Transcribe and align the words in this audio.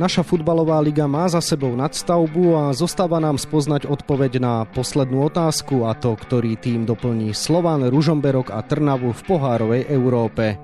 Naša 0.00 0.24
futbalová 0.24 0.80
liga 0.80 1.04
má 1.04 1.28
za 1.28 1.44
sebou 1.44 1.76
nadstavbu 1.76 2.56
a 2.56 2.64
zostáva 2.72 3.20
nám 3.20 3.36
spoznať 3.36 3.84
odpoveď 3.84 4.40
na 4.40 4.64
poslednú 4.64 5.28
otázku 5.28 5.84
a 5.84 5.92
to, 5.92 6.16
ktorý 6.16 6.56
tým 6.56 6.88
doplní 6.88 7.36
Slovan, 7.36 7.84
Ružomberok 7.84 8.48
a 8.48 8.64
Trnavu 8.64 9.12
v 9.12 9.22
pohárovej 9.28 9.92
Európe. 9.92 10.56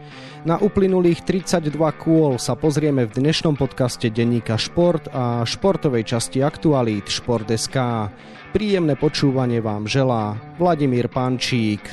Na 0.48 0.56
uplynulých 0.56 1.28
32 1.28 1.68
kôl 2.00 2.40
sa 2.40 2.56
pozrieme 2.56 3.04
v 3.04 3.12
dnešnom 3.12 3.60
podcaste 3.60 4.08
denníka 4.08 4.56
Šport 4.56 5.12
a 5.12 5.44
športovej 5.44 6.16
časti 6.16 6.40
aktualít 6.40 7.04
Šport.sk. 7.12 7.76
Príjemné 8.56 8.96
počúvanie 8.96 9.60
vám 9.60 9.84
želá 9.84 10.40
Vladimír 10.56 11.12
Pančík. 11.12 11.84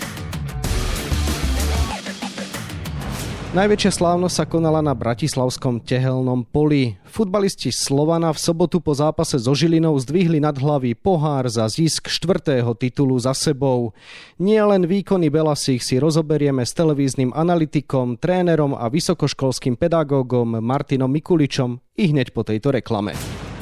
Najväčšia 3.54 4.02
slávnosť 4.02 4.34
sa 4.34 4.46
konala 4.50 4.82
na 4.82 4.98
Bratislavskom 4.98 5.78
tehelnom 5.78 6.42
poli. 6.42 6.98
Futbalisti 7.06 7.70
Slovana 7.70 8.34
v 8.34 8.42
sobotu 8.42 8.82
po 8.82 8.98
zápase 8.98 9.38
so 9.38 9.54
Žilinou 9.54 9.94
zdvihli 10.02 10.42
nad 10.42 10.58
hlavy 10.58 10.98
pohár 10.98 11.46
za 11.46 11.70
zisk 11.70 12.10
štvrtého 12.10 12.74
titulu 12.74 13.14
za 13.22 13.38
sebou. 13.38 13.94
Nie 14.42 14.66
len 14.66 14.90
výkony 14.90 15.30
Belasich 15.30 15.86
si 15.86 16.02
rozoberieme 16.02 16.66
s 16.66 16.74
televíznym 16.74 17.30
analytikom, 17.30 18.18
trénerom 18.18 18.74
a 18.74 18.90
vysokoškolským 18.90 19.78
pedagógom 19.78 20.58
Martinom 20.58 21.14
Mikuličom 21.14 21.78
i 21.94 22.10
hneď 22.10 22.34
po 22.34 22.42
tejto 22.42 22.74
reklame. 22.74 23.14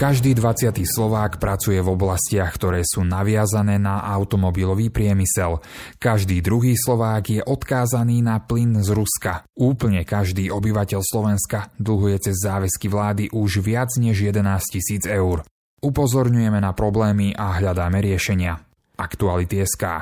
Každý 0.01 0.33
20. 0.33 0.81
Slovák 0.81 1.37
pracuje 1.37 1.77
v 1.77 1.93
oblastiach, 1.93 2.57
ktoré 2.57 2.81
sú 2.81 3.05
naviazané 3.05 3.77
na 3.77 4.01
automobilový 4.01 4.89
priemysel. 4.89 5.61
Každý 6.01 6.41
druhý 6.41 6.73
Slovák 6.73 7.21
je 7.29 7.45
odkázaný 7.45 8.25
na 8.25 8.41
plyn 8.41 8.81
z 8.81 8.97
Ruska. 8.97 9.45
Úplne 9.53 10.01
každý 10.01 10.49
obyvateľ 10.49 11.05
Slovenska 11.05 11.69
dlhuje 11.77 12.17
cez 12.17 12.33
záväzky 12.41 12.89
vlády 12.89 13.29
už 13.29 13.61
viac 13.61 13.93
než 14.01 14.25
11 14.25 14.41
tisíc 14.73 15.05
eur. 15.05 15.45
Upozorňujeme 15.85 16.57
na 16.57 16.73
problémy 16.73 17.37
a 17.37 17.61
hľadáme 17.61 18.01
riešenia. 18.01 18.57
Aktuality 18.97 19.61
SK. 19.61 20.01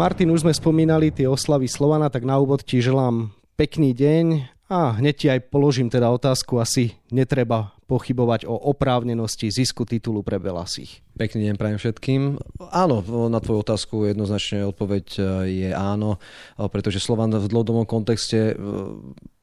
Martin, 0.00 0.32
už 0.32 0.48
sme 0.48 0.56
spomínali 0.56 1.12
tie 1.12 1.28
oslavy 1.28 1.68
Slovana, 1.68 2.08
tak 2.08 2.24
na 2.24 2.40
úvod 2.40 2.64
ti 2.64 2.80
želám 2.80 3.36
pekný 3.60 3.92
deň 3.92 4.56
a 4.68 5.00
hneď 5.00 5.14
ti 5.16 5.26
aj 5.32 5.48
položím 5.48 5.88
teda 5.88 6.12
otázku, 6.12 6.60
asi 6.60 6.92
netreba 7.08 7.72
pochybovať 7.88 8.44
o 8.44 8.52
oprávnenosti 8.52 9.48
zisku 9.48 9.88
titulu 9.88 10.20
pre 10.20 10.36
Belasich. 10.36 11.00
Pekný 11.16 11.48
deň 11.48 11.56
prajem 11.56 11.80
všetkým. 11.80 12.20
Áno, 12.68 13.00
na 13.32 13.40
tvoju 13.40 13.64
otázku 13.64 14.04
jednoznačne 14.04 14.68
odpoveď 14.68 15.06
e, 15.16 15.20
je 15.64 15.70
áno, 15.72 16.20
e, 16.60 16.68
pretože 16.68 17.00
Slovan 17.00 17.32
v 17.32 17.48
dlhodobom 17.48 17.88
kontexte 17.88 18.52
e, 18.52 18.54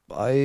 aj 0.06 0.36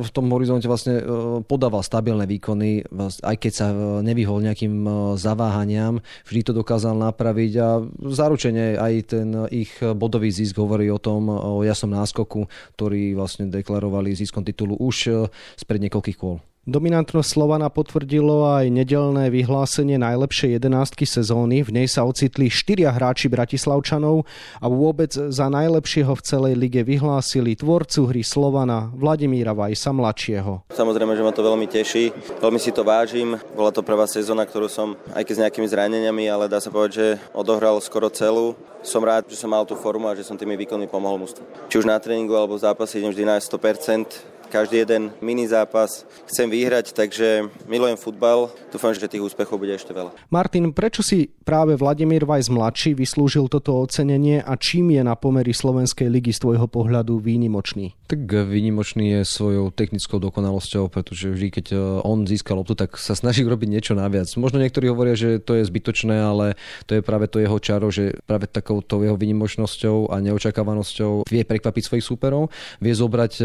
v 0.00 0.10
tom 0.16 0.32
horizonte 0.32 0.64
vlastne 0.64 1.04
podával 1.44 1.84
stabilné 1.84 2.24
výkony, 2.24 2.88
aj 3.20 3.36
keď 3.36 3.52
sa 3.52 3.68
nevyhol 4.00 4.40
nejakým 4.40 4.88
zaváhaniam, 5.20 6.00
vždy 6.24 6.40
to 6.40 6.52
dokázal 6.56 6.96
napraviť 6.96 7.52
a 7.60 7.84
zaručene 8.00 8.80
aj 8.80 8.94
ten 9.12 9.28
ich 9.52 9.76
bodový 9.82 10.32
zisk 10.32 10.56
hovorí 10.56 10.88
o 10.88 10.96
tom, 10.96 11.28
o 11.28 11.60
jasom 11.60 11.92
náskoku, 11.92 12.48
ktorý 12.80 13.12
vlastne 13.12 13.52
deklarovali 13.52 14.16
ziskom 14.16 14.40
titulu 14.40 14.72
už 14.80 15.28
spred 15.60 15.84
niekoľkých 15.84 16.16
kôl. 16.16 16.40
Dominantnosť 16.64 17.28
Slovana 17.28 17.68
potvrdilo 17.68 18.48
aj 18.48 18.72
nedelné 18.72 19.28
vyhlásenie 19.28 20.00
najlepšej 20.00 20.56
jedenástky 20.56 21.04
sezóny. 21.04 21.60
V 21.60 21.76
nej 21.76 21.84
sa 21.84 22.08
ocitli 22.08 22.48
štyria 22.48 22.88
hráči 22.88 23.28
Bratislavčanov 23.28 24.24
a 24.64 24.66
vôbec 24.72 25.12
za 25.12 25.52
najlepšieho 25.52 26.16
v 26.16 26.24
celej 26.24 26.54
lige 26.56 26.80
vyhlásili 26.80 27.52
tvorcu 27.52 28.08
hry 28.08 28.24
Slovana 28.24 28.88
Vladimíra 28.96 29.52
Vajsa 29.52 29.92
mladšieho. 29.92 30.72
Samozrejme, 30.72 31.12
že 31.12 31.20
ma 31.20 31.36
to 31.36 31.44
veľmi 31.44 31.68
teší. 31.68 32.16
Veľmi 32.40 32.56
si 32.56 32.72
to 32.72 32.80
vážim. 32.80 33.36
Bola 33.52 33.68
to 33.68 33.84
prvá 33.84 34.08
sezóna, 34.08 34.48
ktorú 34.48 34.72
som 34.72 34.96
aj 35.12 35.20
keď 35.20 35.34
s 35.36 35.42
nejakými 35.44 35.68
zraneniami, 35.68 36.32
ale 36.32 36.48
dá 36.48 36.64
sa 36.64 36.72
povedať, 36.72 36.92
že 36.96 37.06
odohral 37.36 37.76
skoro 37.84 38.08
celú. 38.08 38.56
Som 38.80 39.04
rád, 39.04 39.28
že 39.28 39.36
som 39.36 39.52
mal 39.52 39.68
tú 39.68 39.76
formu 39.76 40.08
a 40.08 40.16
že 40.16 40.24
som 40.24 40.32
tými 40.32 40.56
výkonmi 40.64 40.88
pomohol 40.88 41.28
mústvu. 41.28 41.44
Či 41.68 41.84
už 41.84 41.88
na 41.88 42.00
tréningu 42.00 42.32
alebo 42.32 42.56
v 42.56 42.64
zápase 42.64 42.96
idem 42.96 43.12
vždy 43.12 43.28
na 43.28 43.36
100% 43.36 44.32
každý 44.50 44.84
jeden 44.84 45.12
mini 45.20 45.48
zápas 45.48 46.04
chcem 46.28 46.48
vyhrať, 46.50 46.92
takže 46.96 47.48
milujem 47.68 47.96
futbal. 47.98 48.50
Dúfam, 48.72 48.92
že 48.94 49.06
tých 49.06 49.24
úspechov 49.24 49.60
bude 49.60 49.74
ešte 49.74 49.94
veľa. 49.94 50.14
Martin, 50.30 50.72
prečo 50.74 51.04
si 51.04 51.30
práve 51.44 51.76
Vladimír 51.78 52.24
Vajs 52.24 52.50
mladší 52.50 52.96
vyslúžil 52.96 53.46
toto 53.52 53.76
ocenenie 53.78 54.40
a 54.40 54.56
čím 54.56 54.94
je 54.96 55.02
na 55.04 55.14
pomery 55.14 55.52
Slovenskej 55.52 56.08
ligy 56.08 56.32
z 56.32 56.42
tvojho 56.42 56.66
pohľadu 56.66 57.20
výnimočný? 57.20 57.94
Tak 58.04 58.26
výnimočný 58.26 59.20
je 59.20 59.20
svojou 59.24 59.72
technickou 59.72 60.20
dokonalosťou, 60.20 60.92
pretože 60.92 61.32
vždy, 61.32 61.48
keď 61.48 61.66
e, 61.72 61.76
on 62.04 62.28
získal 62.28 62.60
loptu, 62.60 62.76
tak 62.76 63.00
sa 63.00 63.16
snaží 63.16 63.42
robiť 63.44 63.68
niečo 63.68 63.92
naviac. 63.96 64.28
Možno 64.36 64.60
niektorí 64.60 64.92
hovoria, 64.92 65.16
že 65.16 65.40
to 65.40 65.56
je 65.56 65.64
zbytočné, 65.64 66.12
ale 66.12 66.58
to 66.84 66.96
je 66.98 67.02
práve 67.02 67.26
to 67.32 67.40
jeho 67.40 67.56
čaro, 67.60 67.88
že 67.88 68.16
práve 68.28 68.44
takouto 68.48 69.00
jeho 69.00 69.16
výnimočnosťou 69.16 70.12
a 70.12 70.20
neočakávanosťou 70.20 71.26
vie 71.26 71.42
prekvapiť 71.42 71.82
svojich 71.84 72.04
súperov, 72.04 72.52
vie 72.78 72.92
zobrať 72.92 73.32
e, 73.40 73.44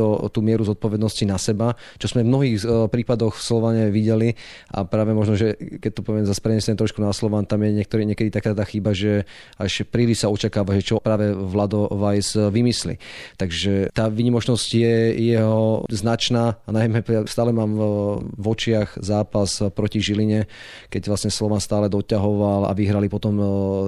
takisto 0.00 0.32
tú 0.32 0.40
mieru 0.40 0.64
zodpovednosti 0.64 1.24
na 1.28 1.36
seba, 1.36 1.76
čo 2.00 2.08
sme 2.08 2.24
v 2.24 2.30
mnohých 2.32 2.56
e, 2.64 2.66
prípadoch 2.88 3.36
v 3.36 3.42
Slovane 3.44 3.84
videli 3.92 4.34
a 4.72 4.84
práve 4.88 5.12
možno, 5.12 5.36
že 5.36 5.56
keď 5.56 5.90
to 5.92 6.02
poviem 6.02 6.24
zase 6.24 6.40
prenesem 6.40 6.76
trošku 6.76 7.04
na 7.04 7.12
Slovan, 7.12 7.44
tam 7.44 7.60
je 7.60 7.76
niektorý, 7.76 8.08
niekedy 8.08 8.32
taká 8.32 8.56
tá 8.56 8.64
chyba, 8.64 8.96
že 8.96 9.28
až 9.60 9.84
príliš 9.88 10.24
sa 10.24 10.32
očakáva, 10.32 10.76
že 10.78 10.94
čo 10.94 11.02
práve 11.02 11.32
Vlado 11.34 11.90
Vajs 11.92 12.50
vymyslí. 12.50 12.96
Takže 13.36 13.92
tá 13.92 14.08
výnimočnosť 14.08 14.68
je 14.72 14.94
jeho 15.34 15.84
značná 15.90 16.56
a 16.64 16.70
najmä 16.70 17.04
stále 17.28 17.52
mám 17.52 17.76
v 18.20 18.46
očiach 18.46 18.96
zápas 19.00 19.60
proti 19.74 20.00
Žiline, 20.00 20.48
keď 20.88 21.02
vlastne 21.10 21.30
Slovan 21.32 21.60
stále 21.60 21.92
doťahoval 21.92 22.70
a 22.70 22.72
vyhrali 22.72 23.10
potom 23.10 23.36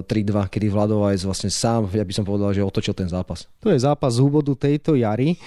3-2, 0.04 0.10
e, 0.10 0.48
kedy 0.50 0.66
Vlado 0.68 1.00
Vajs 1.06 1.24
vlastne 1.24 1.50
sám, 1.50 1.88
ja 1.92 2.04
by 2.04 2.12
som 2.12 2.24
povedal, 2.26 2.52
že 2.52 2.66
otočil 2.66 2.92
ten 2.92 3.08
zápas. 3.08 3.46
To 3.62 3.70
je 3.70 3.78
zápas 3.78 4.12
z 4.12 4.20
úvodu 4.20 4.52
tejto 4.58 4.98
jary. 4.98 5.38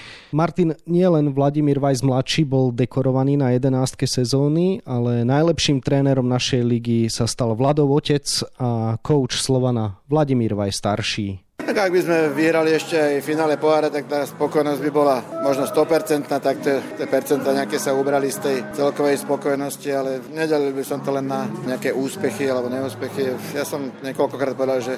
Martin 0.55 0.71
nielen 0.88 1.35
Vladimír 1.35 1.83
Vajs 1.83 1.99
mladší 1.99 2.47
bol 2.47 2.71
dekorovaný 2.71 3.35
na 3.35 3.51
11. 3.51 4.07
sezóny, 4.07 4.79
ale 4.88 5.27
najlepším 5.27 5.83
trénerom 5.83 6.31
našej 6.31 6.63
ligy 6.63 7.11
sa 7.11 7.27
stal 7.27 7.59
Vladov 7.59 7.91
otec 7.91 8.23
a 8.55 8.95
coach 9.03 9.35
Slovana 9.35 9.99
Vladimír 10.07 10.55
Vajs 10.55 10.79
starší. 10.79 11.44
Tak 11.65 11.89
ak 11.89 11.97
by 11.97 12.01
sme 12.05 12.17
vyhrali 12.37 12.77
ešte 12.77 12.93
aj 12.93 13.25
finále 13.25 13.57
pohára, 13.57 13.89
tak 13.89 14.05
tá 14.05 14.21
spokojnosť 14.21 14.81
by 14.85 14.91
bola 14.93 15.17
možno 15.41 15.65
100%, 15.65 16.29
tak 16.29 16.61
tie, 16.61 16.77
percenta 17.09 17.57
nejaké 17.57 17.81
sa 17.81 17.97
ubrali 17.97 18.29
z 18.29 18.37
tej 18.37 18.57
celkovej 18.77 19.25
spokojnosti, 19.25 19.89
ale 19.89 20.21
nedelil 20.29 20.77
by 20.77 20.85
som 20.85 21.01
to 21.01 21.09
len 21.09 21.25
na 21.25 21.49
nejaké 21.65 21.89
úspechy 21.89 22.45
alebo 22.45 22.69
neúspechy. 22.69 23.33
Ja 23.57 23.65
som 23.65 23.89
niekoľkokrát 24.05 24.53
povedal, 24.53 24.85
že 24.85 24.93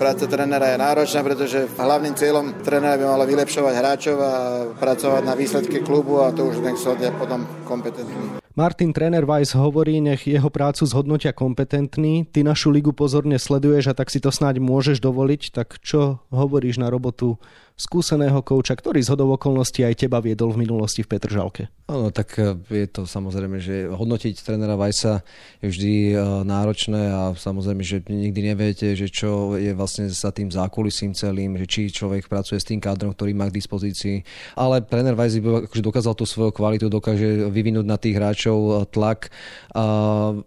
práca 0.00 0.24
trénera 0.24 0.72
je 0.72 0.80
náročná, 0.80 1.20
pretože 1.20 1.68
hlavným 1.76 2.16
cieľom 2.16 2.64
trénera 2.64 2.96
by 2.96 3.04
malo 3.04 3.28
vylepšovať 3.28 3.74
hráčov 3.76 4.16
a 4.16 4.32
pracovať 4.72 5.20
na 5.20 5.36
výsledky 5.36 5.84
klubu 5.84 6.24
a 6.24 6.32
to 6.32 6.48
už 6.48 6.64
nech 6.64 6.80
súdia 6.80 7.12
potom 7.12 7.44
kompetentní. 7.68 8.35
Martin 8.56 8.88
tréner 8.96 9.28
Weiss 9.28 9.52
hovorí, 9.52 10.00
nech 10.00 10.24
jeho 10.24 10.48
prácu 10.48 10.88
zhodnotia 10.88 11.36
kompetentní. 11.36 12.24
Ty 12.24 12.40
našu 12.40 12.72
ligu 12.72 12.88
pozorne 12.96 13.36
sleduješ 13.36 13.92
a 13.92 13.94
tak 13.94 14.08
si 14.08 14.16
to 14.16 14.32
snáď 14.32 14.64
môžeš 14.64 14.96
dovoliť. 15.04 15.52
Tak 15.52 15.76
čo 15.84 16.24
hovoríš 16.32 16.80
na 16.80 16.88
robotu 16.88 17.36
skúseného 17.76 18.40
kouča, 18.40 18.72
ktorý 18.72 19.04
z 19.04 19.12
hodov 19.12 19.36
okolností 19.36 19.84
aj 19.84 20.08
teba 20.08 20.24
viedol 20.24 20.56
v 20.56 20.64
minulosti 20.64 21.04
v 21.04 21.12
Petržalke. 21.12 21.68
Áno, 21.86 22.08
tak 22.08 22.34
e, 22.40 22.56
je 22.72 22.88
to 22.88 23.04
samozrejme, 23.04 23.60
že 23.60 23.86
hodnotiť 23.92 24.42
trénera 24.42 24.74
Vajsa 24.80 25.20
je 25.60 25.68
vždy 25.68 25.94
e, 26.10 26.14
náročné 26.42 27.02
a 27.12 27.20
samozrejme, 27.36 27.84
že 27.84 28.02
nikdy 28.08 28.40
neviete, 28.42 28.96
že 28.96 29.12
čo 29.12 29.54
je 29.60 29.76
vlastne 29.76 30.08
za 30.08 30.32
tým 30.32 30.48
zákulisím 30.48 31.12
celým, 31.12 31.54
že 31.60 31.68
či 31.68 31.92
človek 31.92 32.32
pracuje 32.32 32.58
s 32.58 32.66
tým 32.66 32.80
kádrom, 32.80 33.12
ktorý 33.12 33.36
má 33.36 33.46
k 33.52 33.60
dispozícii. 33.60 34.24
Ale 34.56 34.80
tréner 34.82 35.12
Vajs 35.12 35.38
akože 35.68 35.84
dokázal 35.84 36.16
tú 36.16 36.24
svoju 36.24 36.56
kvalitu, 36.56 36.88
dokáže 36.88 37.46
vyvinúť 37.52 37.86
na 37.86 38.00
tých 38.00 38.16
hráčov 38.16 38.56
e, 38.56 38.72
tlak, 38.90 39.28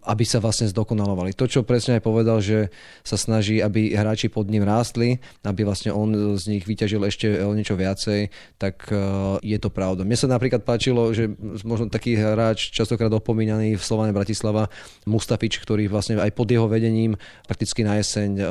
aby 0.02 0.24
sa 0.26 0.42
vlastne 0.42 0.66
zdokonalovali. 0.66 1.38
To, 1.38 1.46
čo 1.46 1.62
presne 1.62 1.98
aj 1.98 2.02
povedal, 2.02 2.42
že 2.42 2.74
sa 3.06 3.14
snaží, 3.14 3.62
aby 3.62 3.94
hráči 3.94 4.26
pod 4.26 4.50
ním 4.50 4.66
rástli, 4.66 5.22
aby 5.46 5.62
vlastne 5.62 5.94
on 5.94 6.34
z 6.34 6.58
nich 6.58 6.66
vyťažil 6.66 6.98
ešte 7.06 7.19
ešte 7.20 7.44
o 7.44 7.52
niečo 7.52 7.76
viacej, 7.76 8.32
tak 8.56 8.88
e, 8.88 8.96
je 9.44 9.58
to 9.60 9.68
pravda. 9.68 10.08
Mne 10.08 10.16
sa 10.16 10.24
napríklad 10.24 10.64
páčilo, 10.64 11.12
že 11.12 11.28
možno 11.68 11.92
taký 11.92 12.16
hráč 12.16 12.72
častokrát 12.72 13.12
opomínaný 13.12 13.76
v 13.76 13.82
Slovane 13.84 14.16
Bratislava, 14.16 14.72
Mustafič, 15.04 15.60
ktorý 15.60 15.92
vlastne 15.92 16.16
aj 16.16 16.32
pod 16.32 16.48
jeho 16.48 16.64
vedením 16.64 17.20
prakticky 17.44 17.84
na 17.84 18.00
jeseň 18.00 18.40
e, 18.40 18.44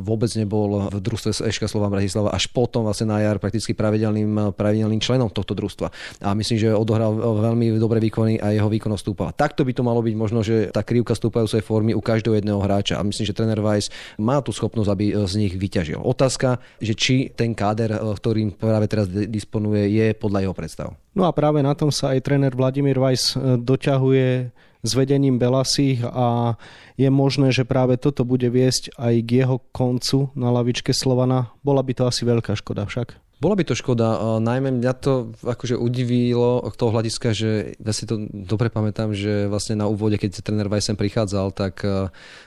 vôbec 0.00 0.32
nebol 0.40 0.88
v 0.88 1.04
družstve 1.04 1.52
Eška 1.52 1.68
Slovan 1.68 1.92
Bratislava, 1.92 2.32
až 2.32 2.48
potom 2.48 2.88
vlastne 2.88 3.12
na 3.12 3.20
jar 3.20 3.36
prakticky 3.36 3.76
pravidelným, 3.76 4.56
pravidelným 4.56 5.04
členom 5.04 5.28
tohto 5.28 5.52
družstva. 5.52 5.92
A 6.24 6.32
myslím, 6.32 6.56
že 6.56 6.72
odohral 6.72 7.12
veľmi 7.12 7.76
dobré 7.76 8.00
výkony 8.00 8.40
a 8.40 8.56
jeho 8.56 8.72
výkonnosť 8.72 9.02
stúpala. 9.04 9.36
Takto 9.36 9.68
by 9.68 9.76
to 9.76 9.84
malo 9.84 10.00
byť 10.00 10.14
možno, 10.16 10.40
že 10.40 10.72
tá 10.72 10.80
krivka 10.80 11.12
stúpajúcej 11.12 11.60
formy 11.60 11.92
u 11.92 12.00
každého 12.00 12.40
jedného 12.40 12.56
hráča. 12.64 12.96
A 12.96 13.04
myslím, 13.04 13.28
že 13.28 13.36
tréner 13.36 13.60
Weiss 13.60 13.92
má 14.16 14.40
tú 14.40 14.48
schopnosť, 14.48 14.88
aby 14.88 15.12
z 15.28 15.34
nich 15.36 15.52
vyťažil. 15.52 16.00
Otázka, 16.00 16.62
že 16.80 16.96
či 16.96 17.28
ten 17.34 17.52
káder 17.52 18.13
ktorým 18.14 18.54
práve 18.54 18.86
teraz 18.86 19.10
disponuje, 19.10 19.90
je 19.90 20.14
podľa 20.14 20.46
jeho 20.46 20.54
predstav. 20.54 20.88
No 21.14 21.26
a 21.26 21.34
práve 21.34 21.62
na 21.62 21.74
tom 21.74 21.90
sa 21.90 22.14
aj 22.14 22.24
tréner 22.24 22.54
Vladimír 22.54 22.98
Weiss 22.98 23.34
doťahuje 23.38 24.54
s 24.84 24.90
vedením 24.92 25.40
Belasích 25.40 26.04
a 26.04 26.60
je 27.00 27.08
možné, 27.08 27.50
že 27.56 27.64
práve 27.64 27.96
toto 27.96 28.22
bude 28.28 28.46
viesť 28.52 28.92
aj 29.00 29.14
k 29.24 29.30
jeho 29.40 29.56
koncu 29.72 30.28
na 30.36 30.52
lavičke 30.52 30.92
Slovana. 30.92 31.56
Bola 31.64 31.80
by 31.80 31.92
to 31.96 32.04
asi 32.04 32.28
veľká 32.28 32.52
škoda 32.52 32.84
však. 32.84 33.23
Bola 33.42 33.60
by 33.60 33.64
to 33.66 33.76
škoda, 33.76 34.40
najmä 34.40 34.72
mňa 34.80 34.92
to 35.04 35.34
akože 35.44 35.76
udivilo 35.76 36.64
k 36.64 36.78
toho 36.80 36.94
hľadiska, 36.94 37.36
že 37.36 37.76
ja 37.76 37.92
si 37.92 38.08
to 38.08 38.24
dobre 38.30 38.72
pamätám, 38.72 39.12
že 39.12 39.50
vlastne 39.50 39.76
na 39.76 39.90
úvode, 39.90 40.16
keď 40.16 40.40
tréner 40.40 40.70
Vajsen 40.70 40.96
prichádzal, 40.96 41.52
tak 41.52 41.84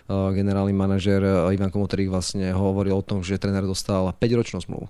generálny 0.07 0.74
manažer 0.74 1.22
Ivan 1.54 1.69
Komoterík 1.69 2.10
vlastne 2.10 2.50
hovoril 2.56 2.98
o 2.98 3.06
tom, 3.06 3.22
že 3.22 3.38
tréner 3.38 3.68
dostal 3.68 4.10
5-ročnú 4.16 4.63
zmluvu. 4.63 4.88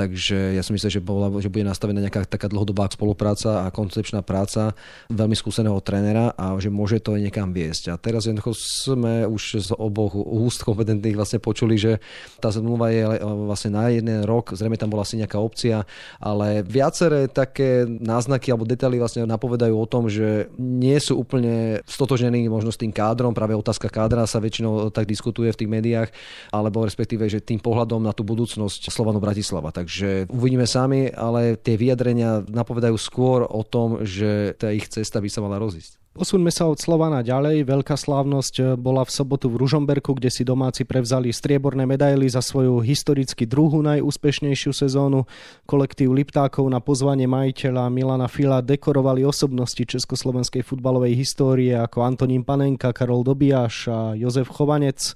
Takže 0.00 0.54
ja 0.56 0.62
som 0.64 0.72
myslel, 0.72 0.96
že, 0.96 1.02
bola, 1.02 1.28
že 1.42 1.50
bude 1.50 1.66
nastavená 1.66 1.98
nejaká 1.98 2.24
taká 2.24 2.46
dlhodobá 2.46 2.86
spolupráca 2.88 3.66
a 3.66 3.74
koncepčná 3.74 4.22
práca 4.22 4.72
veľmi 5.10 5.34
skúseného 5.34 5.76
trénera 5.82 6.32
a 6.40 6.54
že 6.56 6.70
môže 6.70 7.02
to 7.02 7.18
niekam 7.18 7.50
viesť. 7.50 7.92
A 7.92 7.98
teraz 7.98 8.24
jednoducho 8.24 8.54
sme 8.54 9.26
už 9.26 9.66
z 9.66 9.70
oboch 9.74 10.14
úst 10.14 10.62
kompetentných 10.62 11.18
vlastne 11.18 11.42
počuli, 11.42 11.74
že 11.74 11.98
tá 12.38 12.48
zmluva 12.54 12.94
je 12.94 13.02
vlastne 13.44 13.74
na 13.74 13.90
jeden 13.90 14.22
rok, 14.24 14.54
zrejme 14.54 14.78
tam 14.78 14.88
bola 14.88 15.02
asi 15.02 15.18
nejaká 15.18 15.39
opcia, 15.40 15.88
ale 16.20 16.60
viaceré 16.60 17.26
také 17.26 17.88
náznaky 17.88 18.52
alebo 18.52 18.68
detaily 18.68 19.00
vlastne 19.00 19.24
napovedajú 19.24 19.74
o 19.74 19.88
tom, 19.88 20.06
že 20.06 20.52
nie 20.60 20.96
sú 21.00 21.20
úplne 21.20 21.80
stotožení 21.88 22.44
možno 22.48 22.70
s 22.70 22.80
tým 22.80 22.92
kádrom, 22.92 23.32
práve 23.32 23.56
otázka 23.56 23.88
kádra 23.88 24.28
sa 24.28 24.40
väčšinou 24.42 24.92
tak 24.92 25.08
diskutuje 25.08 25.52
v 25.52 25.58
tých 25.64 25.70
médiách, 25.70 26.08
alebo 26.52 26.84
respektíve, 26.84 27.28
že 27.28 27.44
tým 27.44 27.60
pohľadom 27.60 28.02
na 28.02 28.16
tú 28.16 28.24
budúcnosť 28.24 28.90
Slovanu 28.90 29.20
Bratislava. 29.20 29.70
Takže 29.72 30.28
uvidíme 30.32 30.64
sami, 30.64 31.12
ale 31.12 31.60
tie 31.60 31.76
vyjadrenia 31.76 32.42
napovedajú 32.48 32.96
skôr 32.96 33.44
o 33.44 33.62
tom, 33.62 34.02
že 34.02 34.56
tá 34.56 34.72
ich 34.74 34.88
cesta 34.88 35.22
by 35.22 35.28
sa 35.28 35.44
mala 35.44 35.60
rozísť. 35.60 35.99
Posuňme 36.10 36.50
sa 36.50 36.66
od 36.66 36.74
Slovana 36.74 37.22
ďalej. 37.22 37.62
Veľká 37.70 37.94
slávnosť 37.94 38.54
eh, 38.58 38.64
bola 38.74 39.06
v 39.06 39.14
sobotu 39.14 39.46
v 39.46 39.62
Ružomberku, 39.62 40.18
kde 40.18 40.26
si 40.26 40.42
domáci 40.42 40.82
prevzali 40.82 41.30
strieborné 41.30 41.86
medaily 41.86 42.26
za 42.26 42.42
svoju 42.42 42.82
historicky 42.82 43.46
druhú 43.46 43.78
najúspešnejšiu 43.86 44.74
sezónu. 44.74 45.22
Kolektív 45.70 46.10
Liptákov 46.10 46.66
na 46.66 46.82
pozvanie 46.82 47.30
majiteľa 47.30 47.86
Milana 47.94 48.26
Fila 48.26 48.58
dekorovali 48.58 49.22
osobnosti 49.22 49.78
československej 49.78 50.66
futbalovej 50.66 51.14
histórie 51.14 51.78
ako 51.78 52.02
Antonín 52.02 52.42
Panenka, 52.42 52.90
Karol 52.90 53.22
Dobiaš 53.22 53.86
a 53.86 54.18
Jozef 54.18 54.50
Chovanec. 54.50 55.14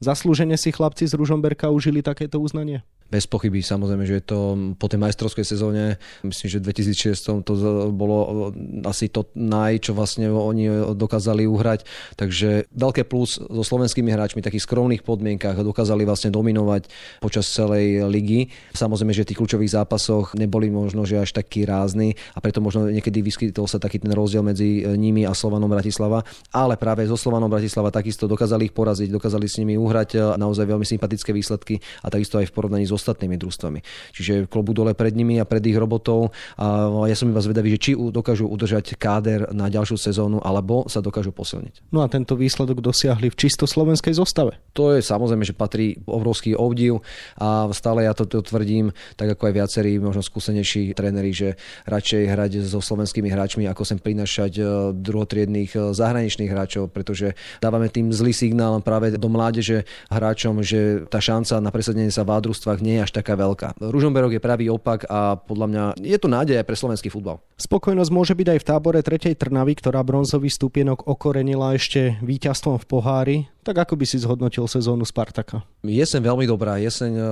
Zaslúžene 0.00 0.56
si 0.56 0.72
chlapci 0.72 1.04
z 1.04 1.20
Ružomberka 1.20 1.68
užili 1.68 2.00
takéto 2.00 2.40
uznanie? 2.40 2.80
Bez 3.14 3.30
pochyby 3.30 3.62
samozrejme, 3.62 4.02
že 4.02 4.18
je 4.18 4.24
to 4.26 4.38
po 4.74 4.90
tej 4.90 4.98
majstrovskej 4.98 5.46
sezóne, 5.46 6.02
myslím, 6.26 6.48
že 6.50 6.58
v 6.58 6.66
2006 6.74 7.46
to 7.46 7.52
bolo 7.94 8.50
asi 8.82 9.06
to 9.06 9.30
naj, 9.38 9.78
čo 9.78 9.94
vlastne 9.94 10.26
oni 10.34 10.90
dokázali 10.98 11.46
uhrať, 11.46 11.86
takže 12.18 12.66
veľké 12.74 13.06
plus 13.06 13.38
so 13.38 13.62
slovenskými 13.62 14.10
hráčmi 14.10 14.42
v 14.42 14.48
takých 14.50 14.66
skromných 14.66 15.06
podmienkach 15.06 15.62
dokázali 15.62 16.02
vlastne 16.02 16.34
dominovať 16.34 16.90
počas 17.22 17.46
celej 17.46 18.02
ligy. 18.10 18.50
Samozrejme, 18.74 19.14
že 19.14 19.22
v 19.22 19.28
tých 19.30 19.38
kľúčových 19.38 19.78
zápasoch 19.78 20.34
neboli 20.34 20.72
možno, 20.74 21.06
že 21.06 21.22
až 21.22 21.30
takí 21.36 21.62
rázni 21.62 22.18
a 22.34 22.42
preto 22.42 22.58
možno 22.58 22.90
niekedy 22.90 23.22
vyskytol 23.22 23.70
sa 23.70 23.78
taký 23.78 24.02
ten 24.02 24.10
rozdiel 24.10 24.42
medzi 24.42 24.82
nimi 24.96 25.22
a 25.22 25.36
Slovanom 25.36 25.70
Bratislava, 25.70 26.26
ale 26.50 26.74
práve 26.74 27.06
so 27.06 27.14
Slovanom 27.14 27.52
Bratislava 27.52 27.92
takisto 27.92 28.24
dokázali 28.26 28.72
ich 28.72 28.74
poraziť, 28.74 29.12
dokázali 29.12 29.46
s 29.46 29.60
nimi 29.60 29.76
uhrať 29.76 30.40
naozaj 30.40 30.64
veľmi 30.64 30.88
sympatické 30.88 31.30
výsledky 31.30 31.78
a 32.00 32.08
takisto 32.08 32.40
aj 32.40 32.48
v 32.48 32.54
porovnaní 32.56 32.88
s 32.88 32.96
ostatnými 33.04 33.36
družstvami. 33.36 33.84
Čiže 34.16 34.48
klobu 34.48 34.72
dole 34.72 34.96
pred 34.96 35.12
nimi 35.12 35.36
a 35.36 35.44
pred 35.44 35.60
ich 35.68 35.76
robotou. 35.76 36.32
A 36.56 36.88
ja 37.04 37.12
som 37.12 37.28
iba 37.28 37.44
zvedavý, 37.44 37.76
že 37.76 37.82
či 37.84 37.90
dokážu 37.92 38.48
udržať 38.48 38.96
káder 38.96 39.52
na 39.52 39.68
ďalšiu 39.68 40.00
sezónu, 40.00 40.40
alebo 40.40 40.88
sa 40.88 41.04
dokážu 41.04 41.36
posilniť. 41.36 41.92
No 41.92 42.00
a 42.00 42.08
tento 42.08 42.32
výsledok 42.32 42.80
dosiahli 42.80 43.28
v 43.28 43.36
čisto 43.36 43.68
slovenskej 43.68 44.16
zostave. 44.16 44.56
To 44.72 44.96
je 44.96 45.04
samozrejme, 45.04 45.44
že 45.44 45.52
patrí 45.52 46.00
obrovský 46.08 46.56
obdiv 46.56 47.04
a 47.36 47.68
stále 47.76 48.08
ja 48.08 48.16
to, 48.16 48.24
to 48.24 48.40
tvrdím, 48.40 48.94
tak 49.20 49.36
ako 49.36 49.50
aj 49.50 49.54
viacerí 49.54 49.92
možno 50.00 50.24
skúsenejší 50.24 50.94
tréneri, 50.96 51.34
že 51.34 51.58
radšej 51.84 52.22
hrať 52.30 52.52
so 52.64 52.78
slovenskými 52.78 53.28
hráčmi, 53.28 53.66
ako 53.66 53.82
sem 53.82 53.98
prinašať 53.98 54.52
e, 54.56 54.62
druhotriedných 54.94 55.70
e, 55.74 55.78
zahraničných 55.92 56.50
hráčov, 56.50 56.94
pretože 56.94 57.34
dávame 57.58 57.90
tým 57.90 58.14
zlý 58.14 58.30
signál 58.30 58.78
práve 58.80 59.18
do 59.18 59.28
mládeže 59.28 59.88
hráčom, 60.12 60.62
že 60.62 61.08
tá 61.10 61.18
šanca 61.18 61.58
na 61.58 61.70
presadenie 61.74 62.12
sa 62.12 62.22
v 62.22 62.36
ádrustvách 62.38 62.83
nie 62.84 63.00
je 63.00 63.04
až 63.08 63.16
taká 63.16 63.32
veľká. 63.40 63.80
Ružomberok 63.80 64.36
je 64.36 64.44
pravý 64.44 64.68
opak 64.68 65.08
a 65.08 65.40
podľa 65.40 65.66
mňa 65.72 65.82
je 66.04 66.18
to 66.20 66.28
nádej 66.28 66.60
pre 66.60 66.76
slovenský 66.76 67.08
futbal. 67.08 67.40
Spokojnosť 67.56 68.12
môže 68.12 68.36
byť 68.36 68.48
aj 68.52 68.58
v 68.60 68.68
tábore 68.68 69.00
tretej 69.00 69.40
Trnavy, 69.40 69.80
ktorá 69.80 70.04
bronzový 70.04 70.52
stupienok 70.52 71.08
okorenila 71.08 71.72
ešte 71.72 72.20
víťazstvom 72.20 72.76
v 72.76 72.84
pohári. 72.84 73.38
Tak 73.64 73.88
ako 73.88 73.96
by 73.96 74.04
si 74.04 74.20
zhodnotil 74.20 74.68
sezónu 74.68 75.08
Spartaka? 75.08 75.64
Jeseň 75.80 76.20
veľmi 76.20 76.44
dobrá. 76.44 76.76
Jeseň 76.76 77.12
e, 77.16 77.24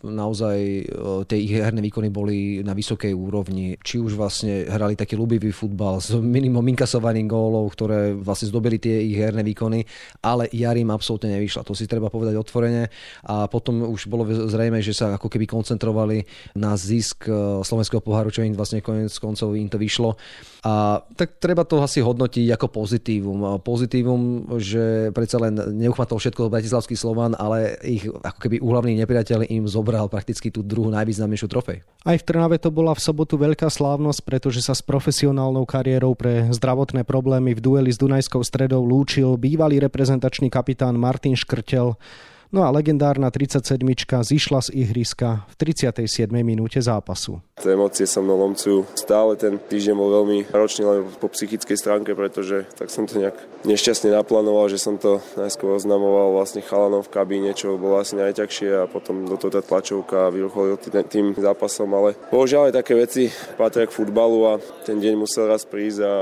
naozaj 0.00 0.56
e, 0.56 0.82
tie 1.28 1.44
ich 1.44 1.52
herné 1.52 1.84
výkony 1.84 2.08
boli 2.08 2.64
na 2.64 2.72
vysokej 2.72 3.12
úrovni. 3.12 3.76
Či 3.76 4.00
už 4.00 4.16
vlastne 4.16 4.64
hrali 4.64 4.96
taký 4.96 5.20
ľubivý 5.20 5.52
futbal 5.52 6.00
s 6.00 6.16
minimum 6.16 6.64
inkasovaných 6.72 7.28
gólov, 7.28 7.68
ktoré 7.76 8.16
vlastne 8.16 8.48
zdobili 8.48 8.80
tie 8.80 8.96
ich 8.96 9.20
herné 9.20 9.44
výkony, 9.44 9.84
ale 10.24 10.48
jar 10.56 10.72
im 10.80 10.88
absolútne 10.88 11.36
nevyšla. 11.36 11.68
To 11.68 11.76
si 11.76 11.84
treba 11.84 12.08
povedať 12.08 12.40
otvorene. 12.40 12.88
A 13.28 13.44
potom 13.52 13.92
už 13.92 14.08
bolo 14.08 14.24
zrejme, 14.24 14.80
že 14.80 14.96
sa 14.96 15.20
ako 15.20 15.28
keby 15.28 15.44
koncentrovali 15.44 16.24
na 16.56 16.80
zisk 16.80 17.28
e, 17.28 17.60
slovenského 17.60 18.00
poháru, 18.00 18.32
čo 18.32 18.40
im 18.40 18.56
vlastne 18.56 18.80
konec 18.80 19.12
koncov 19.20 19.52
im 19.52 19.68
to 19.68 19.76
vyšlo. 19.76 20.16
A 20.64 21.04
tak 21.12 21.36
treba 21.36 21.68
to 21.68 21.76
asi 21.84 22.00
hodnotiť 22.00 22.56
ako 22.56 22.72
pozitívum. 22.72 23.60
Pozitívum, 23.60 24.48
že 24.56 25.12
predsa 25.12 25.36
len 25.36 25.57
neuchmatol 25.66 26.22
všetko 26.22 26.52
Bratislavský 26.52 26.94
Slovan, 26.94 27.34
ale 27.34 27.74
ich 27.82 28.06
ako 28.06 28.38
keby 28.38 28.62
úhlavný 28.62 28.94
nepriateľ 29.02 29.50
im 29.50 29.66
zobral 29.66 30.06
prakticky 30.06 30.54
tú 30.54 30.62
druhú 30.62 30.88
najvýznamnejšiu 30.94 31.48
trofej. 31.50 31.82
Aj 32.06 32.16
v 32.16 32.26
Trnave 32.26 32.62
to 32.62 32.70
bola 32.70 32.94
v 32.94 33.02
sobotu 33.02 33.34
veľká 33.34 33.66
slávnosť, 33.66 34.20
pretože 34.22 34.62
sa 34.62 34.72
s 34.72 34.82
profesionálnou 34.84 35.66
kariérou 35.66 36.14
pre 36.14 36.46
zdravotné 36.54 37.02
problémy 37.02 37.58
v 37.58 37.60
dueli 37.60 37.90
s 37.90 37.98
Dunajskou 37.98 38.40
stredou 38.46 38.86
lúčil 38.86 39.34
bývalý 39.34 39.82
reprezentačný 39.82 40.46
kapitán 40.48 40.94
Martin 40.94 41.34
Škrtel. 41.34 41.98
No 42.48 42.64
a 42.64 42.72
legendárna 42.72 43.28
37 43.28 43.84
zišla 44.24 44.60
z 44.64 44.68
ihriska 44.72 45.44
v 45.52 45.54
37. 45.68 46.32
minúte 46.40 46.80
zápasu. 46.80 47.44
Tie 47.60 47.76
emócie 47.76 48.08
sa 48.08 48.24
mnou 48.24 48.40
lomcujú. 48.40 48.88
Stále 48.96 49.36
ten 49.36 49.60
týždeň 49.60 49.92
bol 49.92 50.08
veľmi 50.08 50.48
ročný 50.48 50.88
len 50.88 51.04
po 51.20 51.28
psychickej 51.28 51.76
stránke, 51.76 52.16
pretože 52.16 52.64
tak 52.72 52.88
som 52.88 53.04
to 53.04 53.20
nejak 53.20 53.36
nešťastne 53.68 54.16
naplánoval, 54.16 54.72
že 54.72 54.80
som 54.80 54.96
to 54.96 55.20
najskôr 55.36 55.76
oznamoval 55.76 56.40
vlastne 56.40 56.64
chalanom 56.64 57.04
v 57.04 57.12
kabíne, 57.12 57.52
čo 57.52 57.76
bolo 57.76 58.00
asi 58.00 58.16
najťažšie 58.16 58.70
a 58.80 58.88
potom 58.88 59.28
do 59.28 59.36
toho 59.36 59.52
tá 59.52 59.60
tlačovka 59.60 60.32
vyrucholil 60.32 60.80
tým 61.04 61.36
zápasom, 61.36 61.92
ale 61.92 62.16
bohužiaľ 62.32 62.72
aj 62.72 62.80
také 62.80 62.96
veci 62.96 63.28
patria 63.60 63.84
k 63.84 63.92
futbalu 63.92 64.48
a 64.48 64.52
ten 64.88 64.96
deň 64.96 65.20
musel 65.20 65.52
raz 65.52 65.68
prísť 65.68 66.00
a 66.00 66.12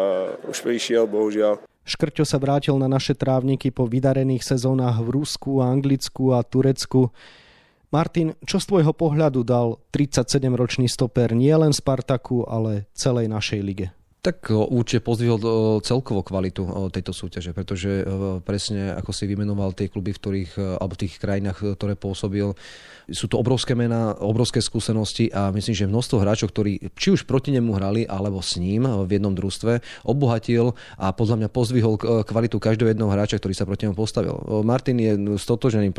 už 0.50 0.58
prišiel, 0.58 1.06
bohužiaľ. 1.06 1.62
Škrťo 1.86 2.26
sa 2.26 2.42
vrátil 2.42 2.74
na 2.82 2.90
naše 2.90 3.14
trávniky 3.14 3.70
po 3.70 3.86
vydarených 3.86 4.42
sezónach 4.42 4.98
v 4.98 5.22
Rusku, 5.22 5.62
Anglicku 5.62 6.34
a 6.34 6.42
Turecku. 6.42 7.14
Martin, 7.94 8.34
čo 8.42 8.58
z 8.58 8.66
tvojho 8.66 8.90
pohľadu 8.90 9.46
dal 9.46 9.78
37-ročný 9.94 10.90
stoper 10.90 11.30
nielen 11.38 11.70
Spartaku, 11.70 12.42
ale 12.42 12.90
celej 12.90 13.30
našej 13.30 13.60
lige? 13.62 13.86
Tak 14.26 14.50
určite 14.50 15.06
pozdvihol 15.06 15.38
celkovo 15.86 16.26
kvalitu 16.26 16.90
tejto 16.90 17.14
súťaže, 17.14 17.54
pretože 17.54 18.02
presne 18.42 18.90
ako 18.98 19.14
si 19.14 19.22
vymenoval 19.30 19.70
tie 19.70 19.86
kluby, 19.86 20.10
v 20.10 20.18
ktorých, 20.18 20.82
alebo 20.82 20.98
v 20.98 21.02
tých 21.06 21.22
krajinách, 21.22 21.78
ktoré 21.78 21.94
pôsobil, 21.94 22.50
sú 23.06 23.30
to 23.30 23.38
obrovské 23.38 23.78
mená, 23.78 24.18
obrovské 24.18 24.58
skúsenosti 24.58 25.30
a 25.30 25.54
myslím, 25.54 25.78
že 25.78 25.86
množstvo 25.86 26.26
hráčov, 26.26 26.50
ktorí 26.50 26.90
či 26.98 27.14
už 27.14 27.22
proti 27.22 27.54
nemu 27.54 27.70
hrali, 27.78 28.02
alebo 28.02 28.42
s 28.42 28.58
ním 28.58 28.82
v 28.82 29.06
jednom 29.14 29.30
družstve, 29.30 30.02
obohatil 30.02 30.74
a 30.98 31.14
podľa 31.14 31.46
mňa 31.46 31.48
pozdvihol 31.54 31.94
kvalitu 32.26 32.58
každého 32.58 32.90
jedného 32.90 33.06
hráča, 33.06 33.38
ktorý 33.38 33.54
sa 33.54 33.62
proti 33.62 33.86
nemu 33.86 33.94
postavil. 33.94 34.34
Martin 34.66 34.98
je 34.98 35.38
stotožený 35.38 35.94